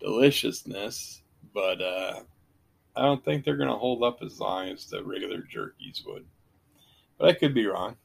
[0.00, 1.22] deliciousness,
[1.52, 2.20] but uh,
[2.96, 6.24] I don't think they're going to hold up as long as the regular jerkies would.
[7.18, 7.96] But I could be wrong.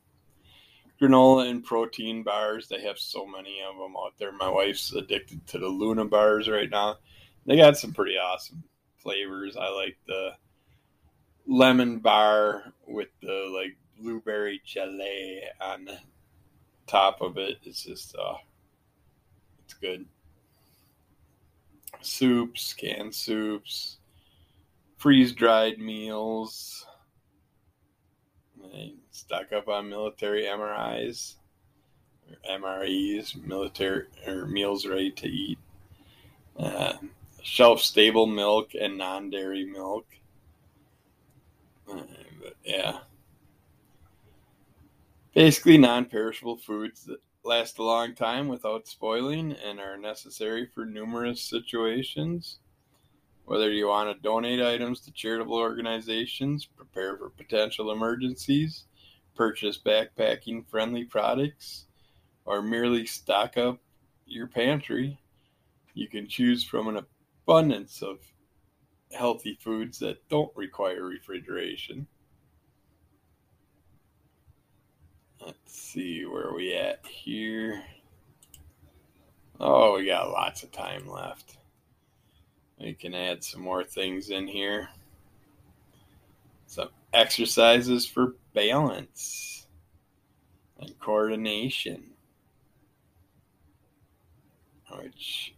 [1.02, 4.32] Granola and protein bars, they have so many of them out there.
[4.32, 6.98] My wife's addicted to the Luna bars right now.
[7.46, 8.64] They got some pretty awesome
[8.98, 9.56] flavors.
[9.56, 10.32] I like the
[11.48, 15.98] lemon bar with the like blueberry jelly on the
[16.86, 17.58] top of it.
[17.64, 18.36] It's just uh
[19.64, 20.06] it's good.
[22.02, 23.99] Soups, canned soups,
[25.00, 26.86] freeze dried meals.
[28.62, 31.36] They stock up on military MRIs
[32.30, 35.58] or MREs, military or meals ready to eat.
[36.58, 36.94] Uh,
[37.42, 40.06] shelf stable milk and non dairy milk.
[41.90, 42.04] Uh,
[42.44, 43.00] but yeah.
[45.34, 50.86] Basically, non perishable foods that last a long time without spoiling and are necessary for
[50.86, 52.60] numerous situations.
[53.50, 58.86] Whether you want to donate items to charitable organizations, prepare for potential emergencies,
[59.34, 61.88] purchase backpacking friendly products,
[62.46, 63.80] or merely stock up
[64.28, 65.20] your pantry,
[65.96, 67.04] you can choose from an
[67.48, 68.20] abundance of
[69.18, 72.06] healthy foods that don't require refrigeration.
[75.44, 77.82] Let's see where are we at here.
[79.60, 81.58] Oh, we got lots of time left.
[82.80, 84.90] We can add some more things in here.
[86.66, 89.68] Some exercises for balance
[90.80, 92.12] and coordination,
[94.92, 95.56] which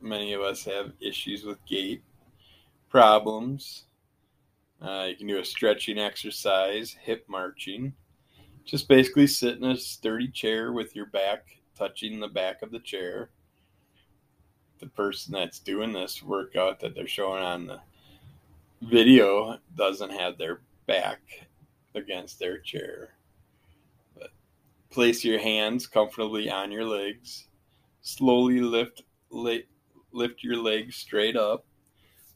[0.00, 2.02] many of us have issues with gait
[2.90, 3.84] problems.
[4.82, 7.94] Uh, you can do a stretching exercise, hip marching.
[8.64, 12.80] Just basically sit in a sturdy chair with your back touching the back of the
[12.80, 13.30] chair.
[14.84, 17.80] The person that's doing this workout that they're showing on the
[18.82, 21.20] video doesn't have their back
[21.94, 23.14] against their chair.
[24.14, 24.28] But
[24.90, 27.48] place your hands comfortably on your legs.
[28.02, 31.64] Slowly lift lift your legs straight up,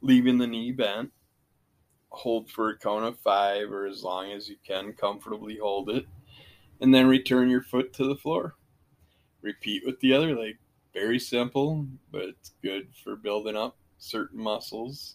[0.01, 1.13] leaving the knee bent.
[2.09, 6.07] Hold for a count of five or as long as you can comfortably hold it
[6.81, 8.57] and then return your foot to the floor.
[9.43, 10.57] Repeat with the other leg.
[11.01, 15.15] Very simple, but it's good for building up certain muscles.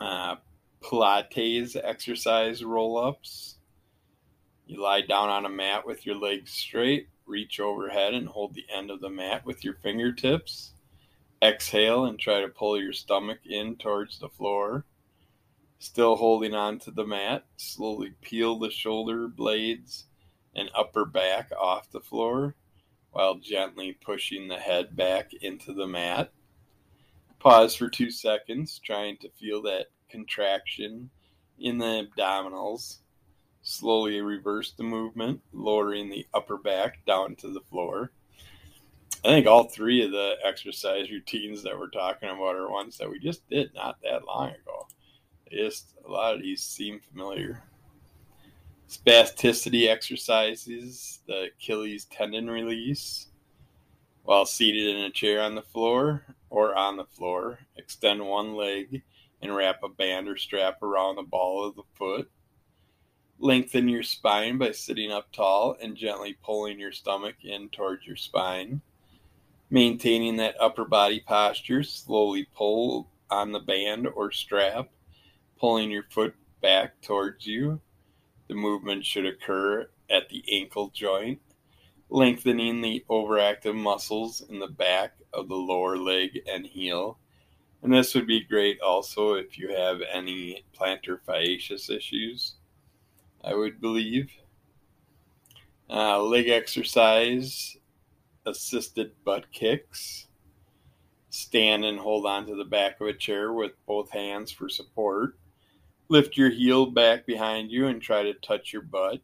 [0.00, 0.36] Uh,
[0.80, 3.58] Pilates exercise roll ups.
[4.66, 8.66] You lie down on a mat with your legs straight, reach overhead and hold the
[8.68, 10.72] end of the mat with your fingertips.
[11.40, 14.86] Exhale and try to pull your stomach in towards the floor.
[15.78, 20.06] Still holding on to the mat, slowly peel the shoulder blades
[20.52, 22.56] and upper back off the floor.
[23.12, 26.32] While gently pushing the head back into the mat.
[27.38, 31.10] Pause for two seconds, trying to feel that contraction
[31.58, 32.98] in the abdominals.
[33.62, 38.12] Slowly reverse the movement, lowering the upper back down to the floor.
[39.24, 43.08] I think all three of the exercise routines that we're talking about are ones that
[43.08, 44.88] we just did not that long ago.
[45.50, 47.62] Just a lot of these seem familiar.
[48.92, 53.28] Spasticity exercises, the Achilles tendon release.
[54.22, 59.02] While seated in a chair on the floor or on the floor, extend one leg
[59.40, 62.30] and wrap a band or strap around the ball of the foot.
[63.38, 68.16] Lengthen your spine by sitting up tall and gently pulling your stomach in towards your
[68.16, 68.82] spine.
[69.70, 74.90] Maintaining that upper body posture, slowly pull on the band or strap,
[75.58, 77.80] pulling your foot back towards you.
[78.52, 81.40] The movement should occur at the ankle joint,
[82.10, 87.18] lengthening the overactive muscles in the back of the lower leg and heel
[87.82, 92.54] and this would be great also if you have any plantar fasciitis issues,
[93.42, 94.30] I would believe.
[95.90, 97.76] Uh, leg exercise,
[98.46, 100.28] assisted butt kicks.
[101.30, 105.36] Stand and hold on to the back of a chair with both hands for support.
[106.08, 109.20] Lift your heel back behind you and try to touch your butt.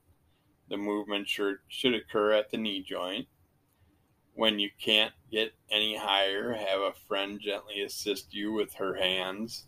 [0.68, 3.26] The movement should, should occur at the knee joint.
[4.34, 9.66] When you can't get any higher, have a friend gently assist you with her hands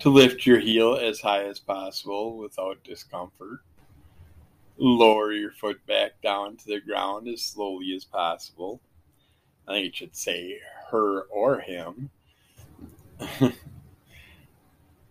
[0.00, 3.60] to lift your heel as high as possible without discomfort.
[4.76, 8.80] Lower your foot back down to the ground as slowly as possible.
[9.66, 12.10] I think it should say her or him.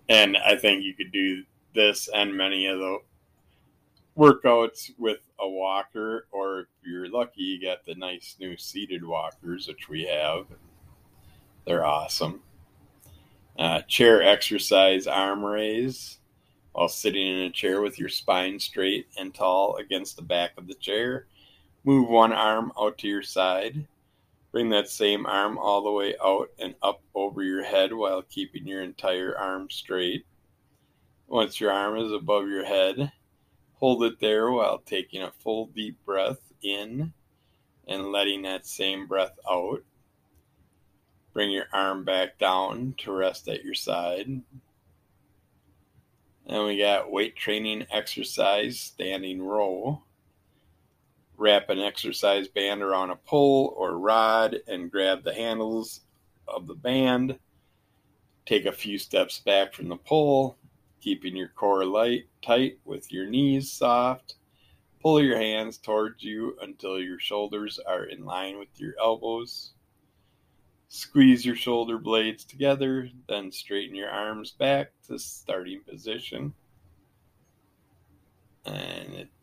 [0.09, 1.43] and I think you could do
[1.73, 2.99] this and many of the
[4.17, 9.67] workouts with a walker, or if you're lucky, you got the nice new seated walkers,
[9.67, 10.47] which we have.
[11.65, 12.41] They're awesome.
[13.59, 16.19] Uh, chair exercise arm raise
[16.71, 20.67] while sitting in a chair with your spine straight and tall against the back of
[20.67, 21.25] the chair.
[21.83, 23.87] Move one arm out to your side.
[24.57, 28.65] Bring that same arm all the way out and up over your head while keeping
[28.65, 30.25] your entire arm straight.
[31.27, 33.11] Once your arm is above your head,
[33.75, 37.13] Hold it there while taking a full deep breath in
[37.87, 39.83] and letting that same breath out.
[41.33, 44.41] Bring your arm back down to rest at your side.
[46.47, 50.01] And we got weight training exercise, standing row.
[51.37, 56.01] Wrap an exercise band around a pole or rod and grab the handles
[56.47, 57.37] of the band.
[58.45, 60.57] Take a few steps back from the pole
[61.07, 64.35] keeping your core light tight with your knees soft.
[65.01, 69.71] Pull your hands towards you until your shoulders are in line with your elbows.
[70.89, 76.53] Squeeze your shoulder blades together, then straighten your arms back to starting position.
[78.65, 79.36] And it's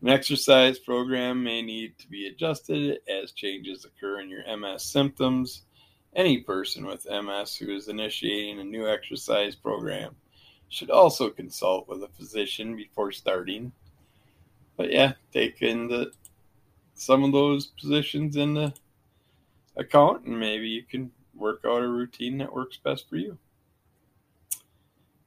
[0.00, 5.62] an exercise program may need to be adjusted as changes occur in your MS symptoms.
[6.14, 10.14] Any person with MS who is initiating a new exercise program
[10.68, 13.72] should also consult with a physician before starting.
[14.76, 16.12] But yeah, take in the
[16.94, 18.72] some of those positions in the
[19.76, 23.38] account and maybe you can work out a routine that works best for you.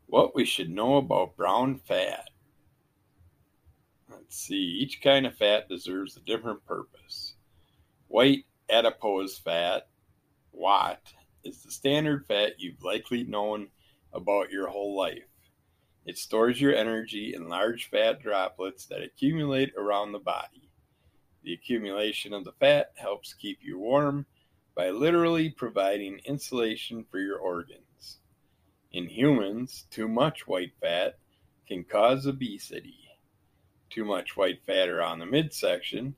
[0.07, 2.30] What we should know about brown fat.
[4.31, 7.35] Let's see, each kind of fat deserves a different purpose.
[8.07, 9.89] White adipose fat,
[10.53, 11.01] WAT,
[11.43, 13.67] is the standard fat you've likely known
[14.13, 15.27] about your whole life.
[16.05, 20.71] It stores your energy in large fat droplets that accumulate around the body.
[21.43, 24.25] The accumulation of the fat helps keep you warm
[24.75, 28.19] by literally providing insulation for your organs.
[28.93, 31.17] In humans, too much white fat
[31.67, 33.00] can cause obesity.
[33.91, 36.15] Too much white fat around the midsection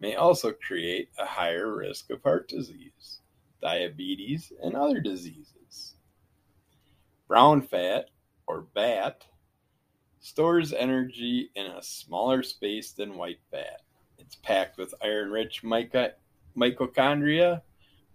[0.00, 3.20] may also create a higher risk of heart disease,
[3.60, 5.94] diabetes, and other diseases.
[7.28, 8.10] Brown fat
[8.48, 9.24] or BAT,
[10.18, 13.82] stores energy in a smaller space than white fat.
[14.18, 17.62] It's packed with iron rich mitochondria,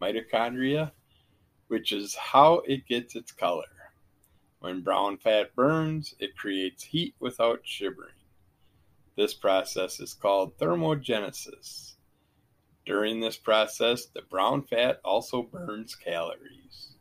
[0.01, 0.91] mitochondria,
[1.69, 3.63] which is how it gets its color.
[4.59, 8.11] When brown fat burns, it creates heat without shivering.
[9.18, 11.95] This process is called thermogenesis.
[12.86, 16.93] During this process, the brown fat also burns calories.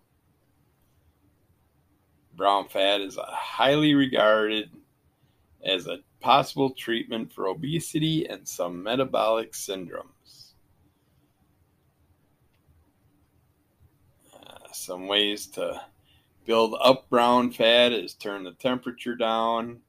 [2.35, 4.71] Brown fat is highly regarded
[5.62, 10.53] as a possible treatment for obesity and some metabolic syndromes.
[14.35, 15.83] Uh, some ways to
[16.47, 19.81] build up brown fat is turn the temperature down,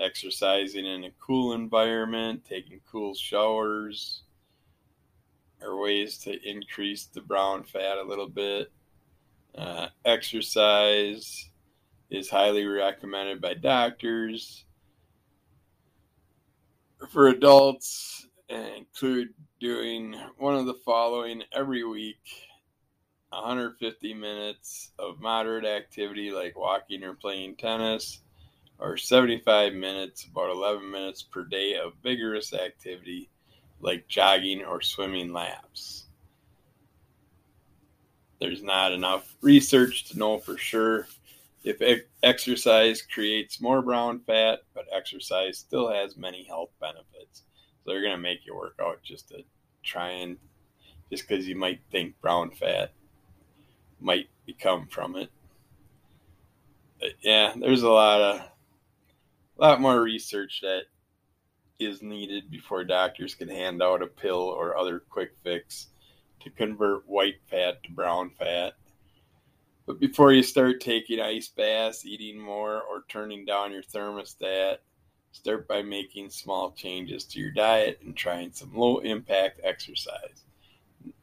[0.00, 4.22] exercising in a cool environment, taking cool showers
[5.62, 8.70] are ways to increase the brown fat a little bit.
[9.56, 11.50] Uh, exercise
[12.10, 14.64] is highly recommended by doctors.
[17.10, 22.20] For adults, include doing one of the following every week
[23.30, 28.22] 150 minutes of moderate activity like walking or playing tennis,
[28.78, 33.28] or 75 minutes, about 11 minutes per day of vigorous activity
[33.80, 36.06] like jogging or swimming laps.
[38.40, 41.08] There's not enough research to know for sure
[41.64, 47.42] if exercise creates more brown fat, but exercise still has many health benefits.
[47.84, 49.42] So they're going to make you work out just to
[49.82, 50.36] try and,
[51.10, 52.92] just because you might think brown fat
[54.00, 55.30] might become from it.
[57.00, 58.42] But yeah, there's a lot of,
[59.58, 60.82] a lot more research that
[61.78, 65.88] is needed before doctors can hand out a pill or other quick fix
[66.40, 68.74] to convert white fat to brown fat.
[69.86, 74.78] But before you start taking ice baths, eating more, or turning down your thermostat,
[75.32, 80.44] start by making small changes to your diet and trying some low impact exercise.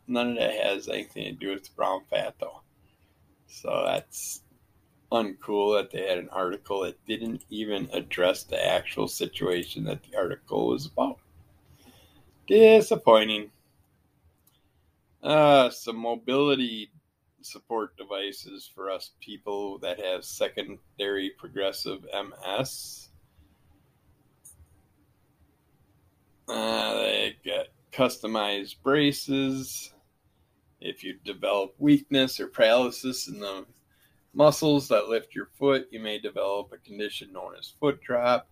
[0.07, 2.61] None of that has anything to do with brown fat, though.
[3.47, 4.41] So that's
[5.15, 10.17] uncool that they had an article that didn't even address the actual situation that the
[10.17, 11.19] article was about.
[12.47, 13.49] Disappointing.
[15.23, 16.91] Uh, some mobility
[17.41, 23.09] support devices for us people that have secondary progressive MS.
[26.47, 29.93] Uh, they get customized braces.
[30.81, 33.65] If you develop weakness or paralysis in the
[34.35, 38.47] muscles that lift your foot, you may develop a condition known as foot drop.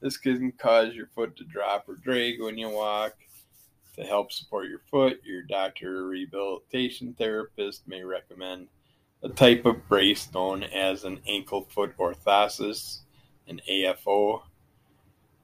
[0.00, 3.14] This can cause your foot to drop or drag when you walk.
[3.96, 8.68] To help support your foot, your doctor or rehabilitation therapist may recommend
[9.24, 13.00] a type of brace known as an ankle foot orthosis,
[13.48, 14.42] an AFO.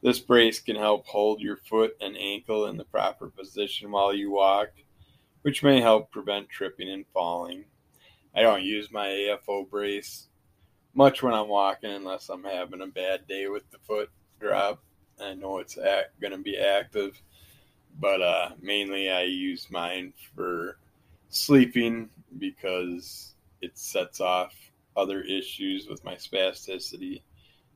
[0.02, 4.30] This brace can help hold your foot and ankle in the proper position while you
[4.30, 4.68] walk,
[5.42, 7.64] which may help prevent tripping and falling.
[8.36, 10.28] I don't use my AFO brace
[10.94, 14.10] much when I'm walking unless I'm having a bad day with the foot
[14.40, 14.82] drop.
[15.20, 17.20] I know it's going to be active,
[18.00, 20.78] but uh, mainly I use mine for
[21.28, 24.54] sleeping because it sets off
[24.96, 27.22] other issues with my spasticity.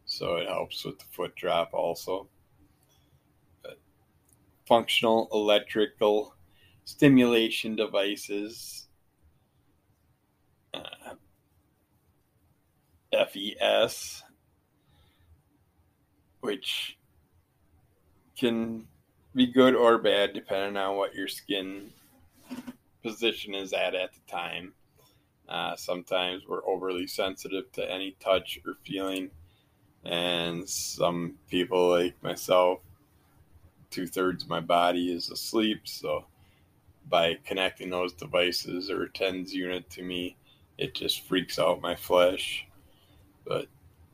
[0.07, 2.29] So it helps with the foot drop also.
[3.63, 3.79] But
[4.67, 6.35] functional electrical
[6.85, 8.88] stimulation devices
[10.85, 11.15] uh,
[13.27, 14.23] FES,
[16.41, 16.99] which
[18.37, 18.87] can
[19.35, 21.91] be good or bad depending on what your skin
[23.03, 24.73] position is at at the time.
[25.49, 29.31] Uh, sometimes we're overly sensitive to any touch or feeling,
[30.05, 32.81] and some people, like myself,
[33.91, 35.81] two thirds of my body is asleep.
[35.85, 36.27] So,
[37.09, 40.37] by connecting those devices or TENS unit to me,
[40.79, 42.67] it just freaks out my flesh.
[43.45, 43.67] But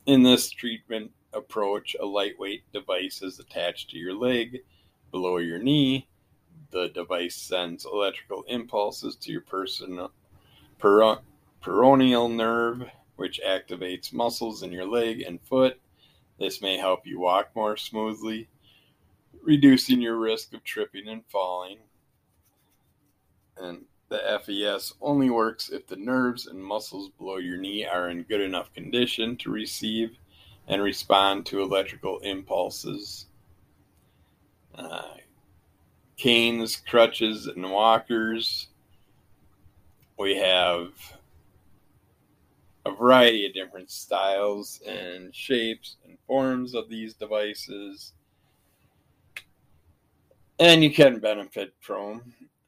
[0.06, 4.62] in this treatment approach, a lightweight device is attached to your leg
[5.10, 6.08] below your knee.
[6.70, 10.08] The device sends electrical impulses to your person,
[10.78, 11.18] per,
[11.62, 12.84] peroneal nerve,
[13.16, 15.78] which activates muscles in your leg and foot.
[16.38, 18.48] This may help you walk more smoothly,
[19.42, 21.78] reducing your risk of tripping and falling.
[23.56, 23.84] And
[24.14, 28.40] the FES only works if the nerves and muscles below your knee are in good
[28.40, 30.16] enough condition to receive
[30.68, 33.26] and respond to electrical impulses.
[34.76, 35.14] Uh,
[36.16, 38.68] canes, crutches, and walkers.
[40.16, 40.92] We have
[42.86, 48.12] a variety of different styles and shapes and forms of these devices.
[50.60, 52.22] And you can benefit from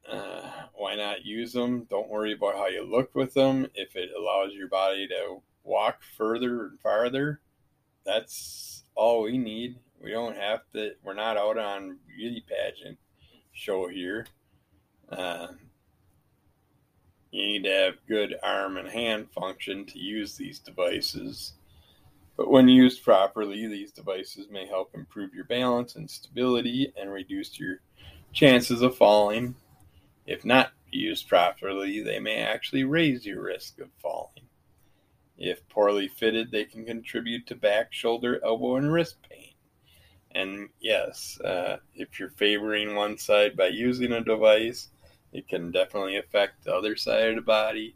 [0.09, 1.85] uh, why not use them?
[1.89, 3.67] Don't worry about how you look with them.
[3.75, 7.41] If it allows your body to walk further and farther,
[8.05, 9.77] that's all we need.
[10.01, 10.91] We don't have to.
[11.03, 12.97] We're not out on beauty pageant
[13.51, 14.27] show here.
[15.09, 15.47] Uh,
[17.31, 21.53] you need to have good arm and hand function to use these devices.
[22.37, 27.59] But when used properly, these devices may help improve your balance and stability and reduce
[27.59, 27.81] your
[28.31, 29.55] chances of falling
[30.27, 34.47] if not used properly, they may actually raise your risk of falling.
[35.37, 39.53] If poorly fitted, they can contribute to back, shoulder, elbow, and wrist pain.
[40.31, 44.89] And yes, uh, if you're favoring one side by using a device,
[45.31, 47.95] it can definitely affect the other side of the body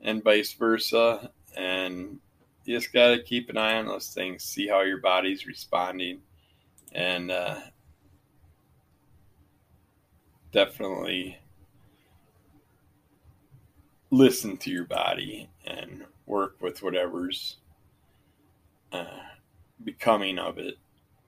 [0.00, 1.30] and vice versa.
[1.56, 2.18] And
[2.64, 6.20] you just got to keep an eye on those things, see how your body's responding,
[6.92, 7.60] and uh,
[10.52, 11.38] definitely
[14.10, 17.56] listen to your body and work with whatever's
[18.92, 19.20] uh,
[19.84, 20.78] becoming of it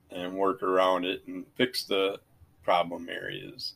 [0.09, 2.19] and work around it and fix the
[2.63, 3.73] problem areas.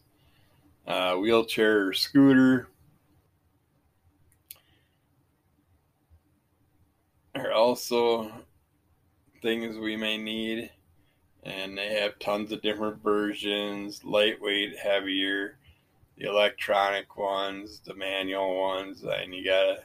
[0.87, 2.67] Uh, wheelchair or scooter
[7.35, 8.31] are also
[9.41, 10.71] things we may need,
[11.45, 15.57] and they have tons of different versions lightweight, heavier,
[16.17, 19.83] the electronic ones, the manual ones, and you gotta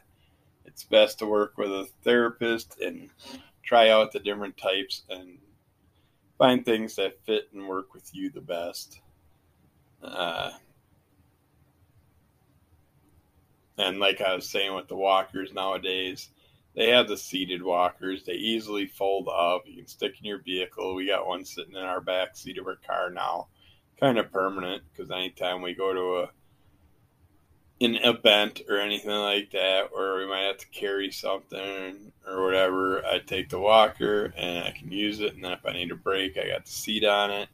[0.64, 3.10] it's best to work with a therapist and
[3.62, 5.38] try out the different types and
[6.38, 9.00] find things that fit and work with you the best.
[10.02, 10.50] Uh,
[13.76, 16.30] and like I was saying with the walkers nowadays,
[16.74, 18.24] they have the seated walkers.
[18.24, 19.62] They easily fold up.
[19.66, 20.94] You can stick in your vehicle.
[20.94, 23.48] We got one sitting in our back seat of our car now,
[23.98, 26.30] kind of permanent because anytime we go to a
[27.80, 33.04] an event or anything like that, or we might have to carry something or whatever,
[33.06, 35.34] I take the walker and I can use it.
[35.34, 37.48] And then if I need a break, I got the seat on it.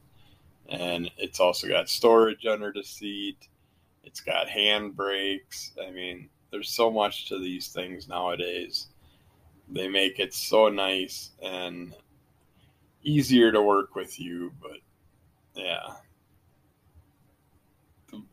[0.68, 3.46] And it's also got storage under the seat.
[4.02, 5.72] It's got hand brakes.
[5.80, 8.88] I mean, there's so much to these things nowadays.
[9.68, 11.94] They make it so nice and
[13.02, 14.78] easier to work with you, but
[15.54, 15.94] yeah.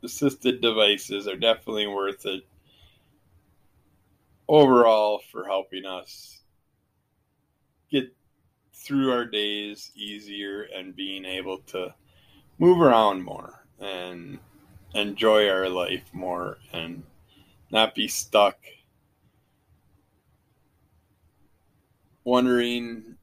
[0.04, 2.44] Assisted devices are definitely worth it
[4.48, 6.42] overall for helping us
[7.90, 8.14] get
[8.74, 11.94] through our days easier and being able to
[12.60, 14.40] move around more and
[14.94, 17.04] enjoy our life more and
[17.72, 18.58] not be stuck
[22.24, 23.16] wondering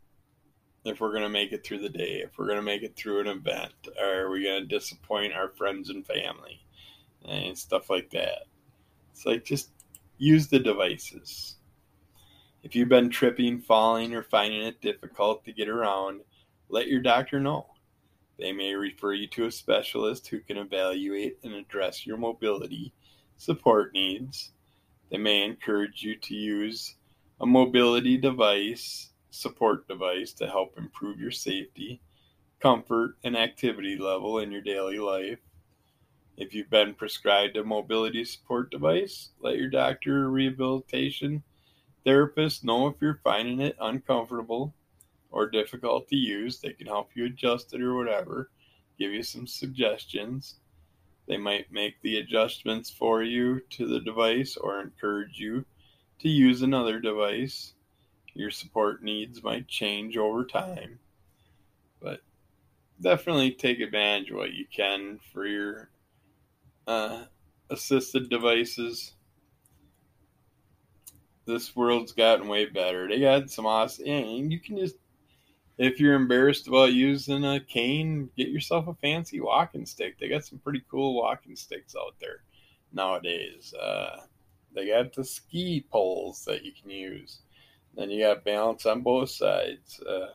[0.84, 2.96] if we're going to make it through the day, if we're going to make it
[2.96, 6.64] through an event, are we going to disappoint our friends and family
[7.28, 8.46] and stuff like that.
[9.12, 9.70] It's like just
[10.18, 11.56] use the devices.
[12.62, 16.20] If you've been tripping, falling, or finding it difficult to get around,
[16.68, 17.66] let your doctor know.
[18.38, 22.92] They may refer you to a specialist who can evaluate and address your mobility
[23.36, 24.52] support needs.
[25.10, 26.96] They may encourage you to use
[27.40, 32.02] a mobility device support device to help improve your safety,
[32.60, 35.38] comfort, and activity level in your daily life.
[36.36, 41.42] If you've been prescribed a mobility support device, let your doctor or rehabilitation
[42.04, 44.74] therapist know if you're finding it uncomfortable
[45.30, 46.58] or difficult to use.
[46.58, 48.50] They can help you adjust it or whatever,
[48.98, 50.56] give you some suggestions.
[51.26, 55.64] They might make the adjustments for you to the device or encourage you
[56.20, 57.74] to use another device
[58.34, 60.98] your support needs might change over time.
[62.00, 62.20] But
[63.00, 65.90] definitely take advantage of what you can for your
[66.86, 67.24] uh,
[67.68, 69.12] assisted devices.
[71.46, 73.08] This world's gotten way better.
[73.08, 74.96] They got some awesome, and you can just,
[75.78, 80.18] if you're embarrassed about using a cane, get yourself a fancy walking stick.
[80.18, 82.42] They got some pretty cool walking sticks out there
[82.92, 83.74] nowadays.
[83.74, 84.20] Uh,
[84.74, 87.40] they got the ski poles that you can use.
[87.96, 90.00] Then you got balance on both sides.
[90.00, 90.28] Uh,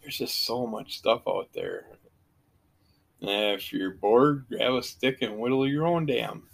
[0.00, 1.86] there's just so much stuff out there.
[3.20, 6.44] And if you're bored, grab a stick and whittle your own damn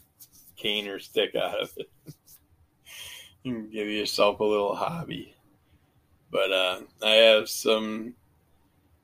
[0.57, 1.91] cane or stick out of it.
[3.43, 5.35] you can give yourself a little hobby.
[6.31, 8.15] But uh, I have some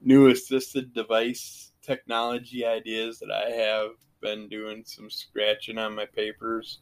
[0.00, 3.90] new assisted device technology ideas that I have
[4.20, 6.80] been doing some scratching on my papers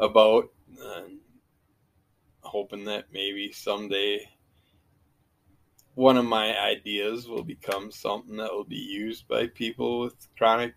[0.00, 0.50] about.
[2.42, 4.28] Hoping that maybe someday
[5.94, 10.74] one of my ideas will become something that will be used by people with chronic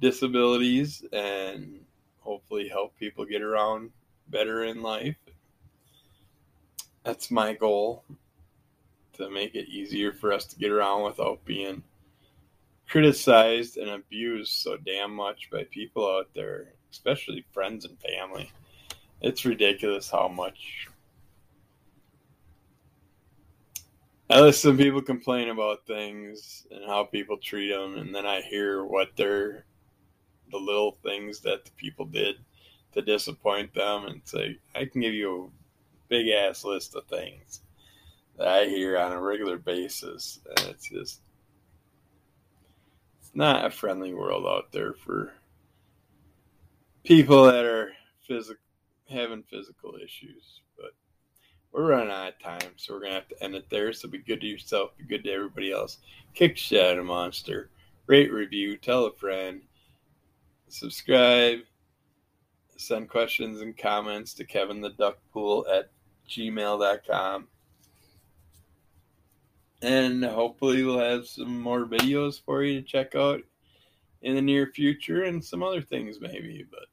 [0.00, 1.80] disabilities and
[2.20, 3.90] hopefully help people get around
[4.28, 5.16] better in life.
[7.02, 8.04] That's my goal
[9.14, 11.82] to make it easier for us to get around without being
[12.88, 18.50] criticized and abused so damn much by people out there, especially friends and family.
[19.20, 20.88] It's ridiculous how much.
[24.30, 28.42] I listen to people complain about things and how people treat them, and then I
[28.42, 29.66] hear what they're
[30.50, 32.36] the little things that the people did
[32.92, 37.62] to disappoint them and say, I can give you a big ass list of things
[38.38, 40.38] that I hear on a regular basis.
[40.46, 41.22] And it's just,
[43.20, 45.34] it's not a friendly world out there for
[47.04, 47.92] people that are
[48.26, 48.62] physical,
[49.08, 50.60] having physical issues.
[50.76, 50.92] But
[51.72, 53.92] we're running out of time, so we're to have to end it there.
[53.92, 55.98] So be good to yourself, be good to everybody else.
[56.34, 57.70] Kick of monster.
[58.06, 59.62] Rate, review, tell a friend,
[60.68, 61.60] subscribe
[62.76, 65.90] send questions and comments to Kevin the Duckpool at
[66.28, 67.48] gmail.com.
[69.82, 73.42] And hopefully, we'll have some more videos for you to check out
[74.22, 76.66] in the near future and some other things, maybe.
[76.70, 76.86] But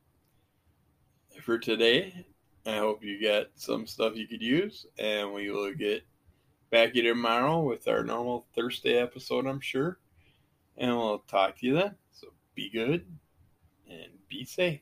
[1.42, 2.26] for today,
[2.66, 6.04] I hope you got some stuff you could use, and we will get
[6.70, 10.00] back here tomorrow with our normal Thursday episode, I'm sure.
[10.78, 11.96] And we'll talk to you then.
[12.12, 13.06] So be good
[13.90, 14.82] and be safe.